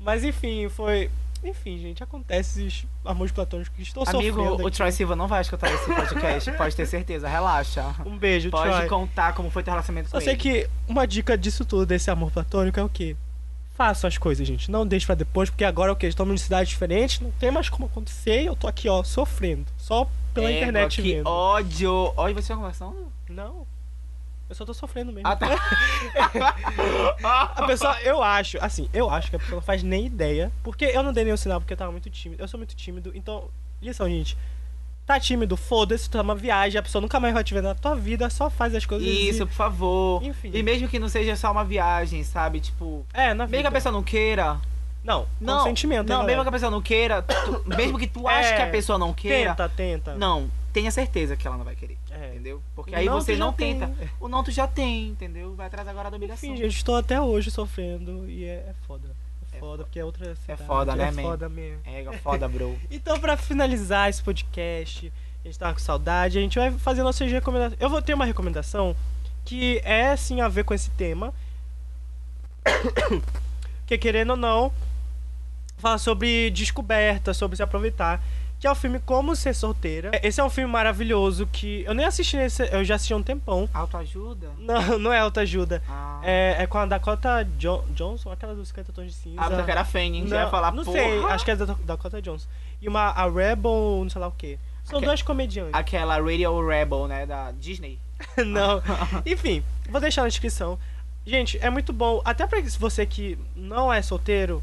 [0.00, 1.10] Mas enfim, foi.
[1.44, 4.62] Enfim, gente, acontece esses amores platônicos que estou Amigo, sofrendo.
[4.62, 4.76] o aqui.
[4.76, 6.50] Troy Silva não vai escutar esse podcast.
[6.56, 7.28] pode ter certeza.
[7.28, 7.94] Relaxa.
[8.06, 8.88] Um beijo, Pode Troy.
[8.88, 10.40] contar como foi teu relacionamento Só com sei ele.
[10.40, 13.14] que uma dica disso tudo, desse amor platônico, é o quê?
[13.74, 14.70] Façam as coisas, gente.
[14.70, 16.06] Não deixe pra depois, porque agora o quê?
[16.06, 19.66] Estamos em cidades diferentes, não tem mais como acontecer e eu tô aqui, ó, sofrendo.
[19.76, 21.26] Só pela Égua, internet que vendo.
[21.28, 22.12] ódio.
[22.16, 23.12] Olha, você tá conversando?
[23.28, 23.66] Não.
[24.54, 25.26] Eu só tô sofrendo mesmo.
[25.26, 25.48] Ah, tá.
[27.56, 30.52] A pessoa, eu acho, assim, eu acho que a pessoa não faz nem ideia.
[30.62, 32.40] Porque eu não dei nenhum sinal, porque eu tava muito tímido.
[32.42, 33.48] Eu sou muito tímido, então,
[33.82, 34.38] lição, gente.
[35.04, 37.74] Tá tímido, foda-se, tu tá numa viagem, a pessoa nunca mais vai te ver na
[37.74, 39.46] tua vida, só faz as coisas Isso, e...
[39.46, 40.22] por favor.
[40.22, 40.50] Enfim.
[40.54, 42.60] E mesmo que não seja só uma viagem, sabe?
[42.60, 43.56] Tipo, É, na vida.
[43.56, 44.58] mesmo que a pessoa não queira.
[45.02, 48.26] Não, Não, consentimento, Não, hein, mesmo que a pessoa não queira, tu- mesmo que tu
[48.26, 50.14] ache É, que a pessoa não queira, Tenta, tenta.
[50.14, 51.96] não, tenha certeza que ela não vai querer.
[52.10, 52.30] É.
[52.30, 52.60] Entendeu?
[52.74, 53.78] Porque aí não você não tem.
[53.78, 54.10] tenta.
[54.20, 55.54] O não tu já tem, entendeu?
[55.54, 56.50] Vai atrás agora da humilhação.
[56.50, 59.08] Enfim, gente, estou até hoje sofrendo e é, é foda.
[59.52, 60.64] É foda, porque é outra cidade.
[60.64, 61.80] foda, né, É foda mesmo.
[61.86, 62.76] É foda, bro.
[62.90, 65.12] Então, pra finalizar esse podcast,
[65.44, 67.80] a gente tava com saudade, a gente vai fazer nossas recomendações.
[67.80, 68.96] Eu vou ter uma recomendação
[69.44, 71.32] que é, sim, a ver com esse tema.
[73.86, 74.72] que, querendo ou não,
[75.78, 78.20] fala sobre descoberta, sobre se aproveitar.
[78.64, 80.10] Que é o filme Como Ser Solteira.
[80.22, 82.62] Esse é um filme maravilhoso que eu nem assisti nesse.
[82.72, 83.68] Eu já assisti há um tempão.
[83.74, 84.52] Autoajuda?
[84.58, 85.82] Não, não é autoajuda.
[85.86, 86.18] Ah.
[86.22, 89.36] É, é com a Dakota jo Johnson, aquela dos 50 tons de cinza.
[89.38, 90.96] Ah, porque era Fanning, já ia falar, Não porra.
[90.96, 92.48] sei, acho que é da Dakota Johnson.
[92.80, 94.58] E uma a Rebel, não sei lá o quê.
[94.82, 95.74] São Aque- duas comediantes.
[95.74, 97.98] Aquela Radio Rebel, né, da Disney.
[98.46, 98.82] não.
[99.26, 100.78] Enfim, vou deixar na descrição.
[101.26, 102.22] Gente, é muito bom.
[102.24, 104.62] Até pra você que não é solteiro,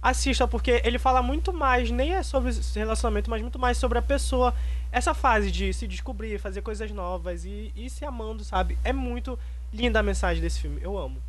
[0.00, 4.02] assista, porque ele fala muito mais, nem é sobre relacionamento, mas muito mais sobre a
[4.02, 4.54] pessoa.
[4.92, 8.78] Essa fase de se descobrir, fazer coisas novas e ir se amando, sabe?
[8.84, 9.38] É muito
[9.72, 10.78] linda a mensagem desse filme.
[10.80, 11.20] Eu amo.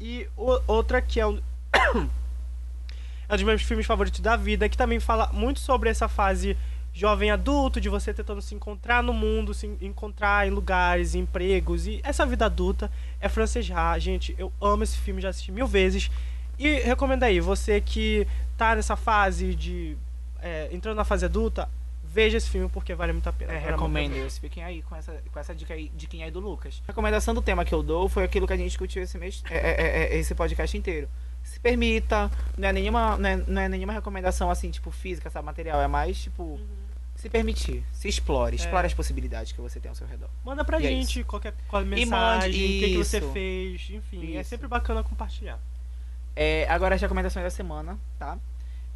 [0.00, 1.40] E o- outra que é um.
[3.28, 6.56] é um dos meus filmes favoritos da vida, que também fala muito sobre essa fase
[6.94, 11.86] jovem adulto, de você tentando se encontrar no mundo, se encontrar em lugares, em empregos,
[11.86, 12.90] e essa vida adulta
[13.20, 14.00] é francejar.
[14.00, 16.10] Gente, eu amo esse filme, já assisti mil vezes.
[16.58, 18.26] E recomendo aí, você que
[18.56, 19.96] tá nessa fase de.
[20.40, 21.68] é, entrando na fase adulta,
[22.02, 23.52] veja esse filme porque vale muito a pena.
[23.52, 24.16] É, recomendo.
[24.16, 26.82] Esse fiquem aí com essa, com essa dica aí, diquinha aí do Lucas.
[26.84, 29.42] A recomendação do tema que eu dou foi aquilo que a gente discutiu esse mês,
[29.50, 31.08] é, é, é, é, esse podcast inteiro.
[31.44, 35.46] Se permita, não é nenhuma, não é, não é nenhuma recomendação assim, tipo, física, sabe,
[35.46, 35.80] material.
[35.80, 36.58] É mais, tipo,
[37.14, 40.28] se permitir, se explore, explore as possibilidades que você tem ao seu redor.
[40.44, 41.54] Manda pra E é gente qualquer,
[41.84, 44.36] mensagem, o que, que você fez, enfim.
[44.36, 44.50] É Isso.
[44.50, 45.60] sempre bacana compartilhar.
[46.36, 48.38] É, agora as recomendações da semana, tá?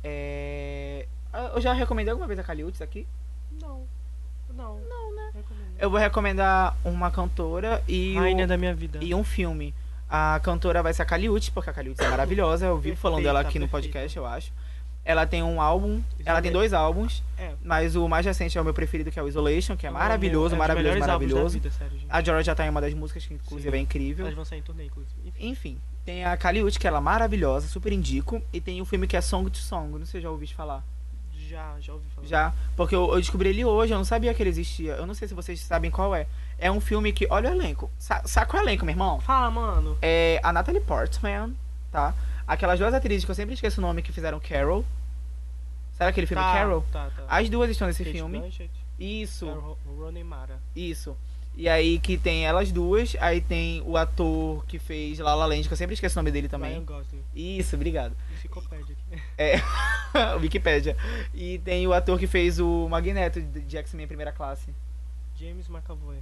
[0.05, 1.07] É,
[1.55, 3.07] eu já recomendei alguma vez a Caliutes aqui?
[3.61, 3.84] Não.
[4.55, 4.78] Não.
[4.80, 5.32] Não, né?
[5.78, 8.99] Eu vou recomendar uma cantora e, o- Rainha da minha vida.
[9.03, 9.74] e um filme.
[10.09, 12.66] A cantora vai ser a Caliutes, porque a Caliutes é maravilhosa.
[12.66, 14.53] Eu vivo falando dela aqui no Perfeita, podcast, eu acho.
[15.03, 17.53] Ela tem um álbum, ela tem dois álbuns, É.
[17.64, 20.49] mas o mais recente é o meu preferido, que é o Isolation, que é maravilhoso,
[20.49, 21.55] um dos maravilhoso, álbuns da maravilhoso.
[21.55, 21.99] vida, sério.
[22.09, 23.76] A Georgia tá em uma das músicas, que inclusive Sim.
[23.78, 24.26] é incrível.
[24.26, 25.16] Elas vão sair em turnê, inclusive.
[25.38, 25.49] Enfim.
[25.49, 28.42] Enfim, tem a Kaliut, que ela é maravilhosa, super indico.
[28.53, 30.82] E tem o filme que é Song to Song, não sei se já ouviu falar.
[31.48, 32.26] Já, já ouvi falar.
[32.26, 34.92] Já, porque eu, eu descobri ele hoje, eu não sabia que ele existia.
[34.92, 36.26] Eu não sei se vocês sabem qual é.
[36.59, 37.90] É um filme que, olha o elenco.
[37.98, 39.20] Sa saca o elenco, meu irmão?
[39.20, 39.98] Fala, mano.
[40.01, 41.53] É a Natalie Portman,
[41.90, 42.14] tá?
[42.46, 44.84] Aquelas duas atrizes que eu sempre esqueço o nome que fizeram Carol.
[45.94, 46.84] Sabe aquele filme tá, Carol?
[46.92, 47.24] Tá, tá.
[47.28, 48.38] As duas estão nesse Kate filme.
[48.38, 50.59] Blanchett, Isso, é Ro- Rooney Mara.
[50.74, 51.16] isso.
[51.57, 55.66] E aí que tem elas duas, aí tem o ator que fez La La Land,
[55.66, 56.70] que eu sempre esqueço o nome dele também.
[56.72, 57.22] Ryan Gosling.
[57.34, 58.16] Isso, obrigado.
[58.34, 59.22] Enciclopédia aqui.
[59.36, 59.61] É,
[60.40, 60.96] Wikipédia.
[61.34, 64.70] E tem o ator que fez o Magneto de X-Men Primeira Classe.
[65.36, 66.18] James McAvoy.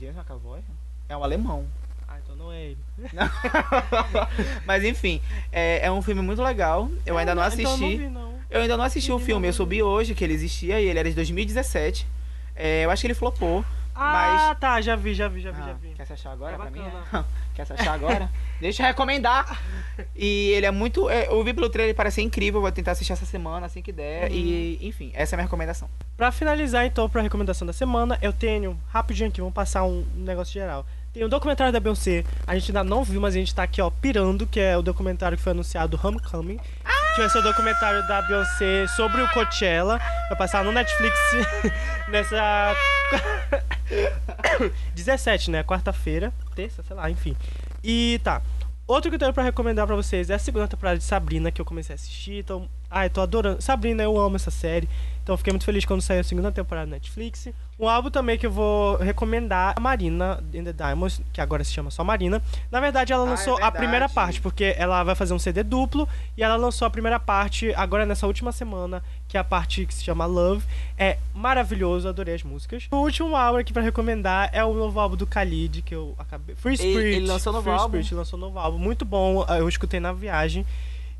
[0.00, 0.60] James McAvoy?
[1.08, 1.66] É um alemão.
[2.06, 2.78] Ah, então não é ele.
[4.64, 5.20] Mas enfim,
[5.52, 6.90] é, é um filme muito legal.
[7.04, 7.80] Eu ainda não Então eu assisti.
[7.82, 8.38] não vi, não.
[8.50, 9.46] Eu ainda não assisti o filme.
[9.48, 12.06] Eu soube hoje que ele existia e ele era de 2017.
[12.56, 13.62] É, eu acho que ele flopou.
[14.00, 15.88] Ah, tá, já vi, já vi, já vi, já Ah, vi.
[15.94, 16.82] quer se achar agora É pra mim?
[17.54, 18.30] Quer se achar agora?
[18.60, 19.60] Deixa eu recomendar.
[20.14, 21.10] E ele é muito.
[21.10, 22.60] é, eu vi pelo trailer, ele parece incrível.
[22.60, 24.30] Vou tentar assistir essa semana, assim que der.
[24.30, 24.36] Uhum.
[24.36, 25.88] E, enfim, essa é a minha recomendação.
[26.16, 30.52] Pra finalizar, então, pra recomendação da semana, eu tenho, rapidinho aqui, vamos passar um negócio
[30.54, 30.86] geral.
[31.18, 33.82] Tem um documentário da Beyoncé, a gente ainda não viu, mas a gente tá aqui,
[33.82, 36.60] ó, pirando, que é o documentário que foi anunciado, Homecoming.
[37.16, 39.98] Que vai ser o documentário da Beyoncé sobre o Coachella.
[40.28, 41.18] Vai passar no Netflix
[42.06, 42.72] nessa.
[44.94, 45.64] 17, né?
[45.64, 46.32] Quarta-feira.
[46.54, 47.36] Terça, sei lá, enfim.
[47.82, 48.40] E tá.
[48.88, 51.60] Outro que eu tenho pra recomendar pra vocês é a segunda temporada de Sabrina, que
[51.60, 52.38] eu comecei a assistir.
[52.38, 53.60] Então, ai, tô adorando.
[53.60, 54.88] Sabrina, eu amo essa série.
[55.22, 57.48] Então, fiquei muito feliz quando saiu a segunda temporada na Netflix.
[57.78, 61.70] Um álbum também que eu vou recomendar, a Marina in the Diamonds, que agora se
[61.70, 62.42] chama só Marina.
[62.72, 65.62] Na verdade, ela Ah, é lançou a primeira parte, porque ela vai fazer um CD
[65.62, 69.84] duplo e ela lançou a primeira parte agora nessa última semana, que é a parte
[69.86, 70.64] que se chama Love.
[70.96, 72.88] É maravilhoso, adorei as músicas.
[72.90, 76.56] O último álbum aqui pra recomendar é o novo álbum do Khalid, que eu acabei.
[76.56, 77.16] Free Ele- Spirit.
[77.18, 77.88] ele lançou novo Free álbum?
[77.98, 79.44] Spirit lançou novo álbum, muito bom.
[79.44, 80.64] Eu escutei na viagem.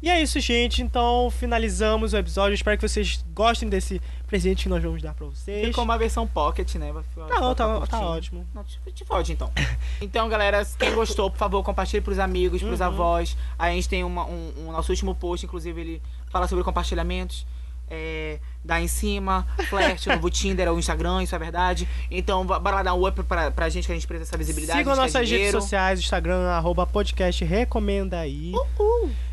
[0.01, 0.81] E é isso, gente.
[0.81, 2.55] Então, finalizamos o episódio.
[2.55, 5.67] Espero que vocês gostem desse presente que nós vamos dar pra vocês.
[5.67, 6.93] Ficou uma versão pocket, né?
[6.93, 8.03] Tá, ficar tá curtinho.
[8.03, 8.47] ótimo.
[8.55, 9.51] Não, te, fode então.
[10.01, 12.87] Então, galera, quem gostou, por favor, compartilhe pros amigos, pros Uhum.
[12.87, 13.37] avós.
[13.59, 17.45] A gente tem uma- um, um nosso último post, inclusive, ele fala sobre compartilhamentos.
[17.91, 21.89] É, dá em cima, flash, novo Tinder, o Instagram, isso é verdade.
[22.11, 24.79] Então, bora lá dar um up pra, pra gente que a gente precisa dessa visibilidade.
[24.79, 28.53] Sigam nossas redes sociais, Instagram, arroba podcast recomenda aí.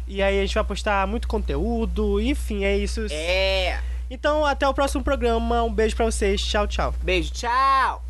[0.07, 3.05] E aí a gente vai postar muito conteúdo, enfim, é isso.
[3.11, 3.79] É.
[4.09, 5.63] Então até o próximo programa.
[5.63, 6.41] Um beijo pra vocês.
[6.41, 6.93] Tchau, tchau.
[7.03, 8.03] Beijo, tchau.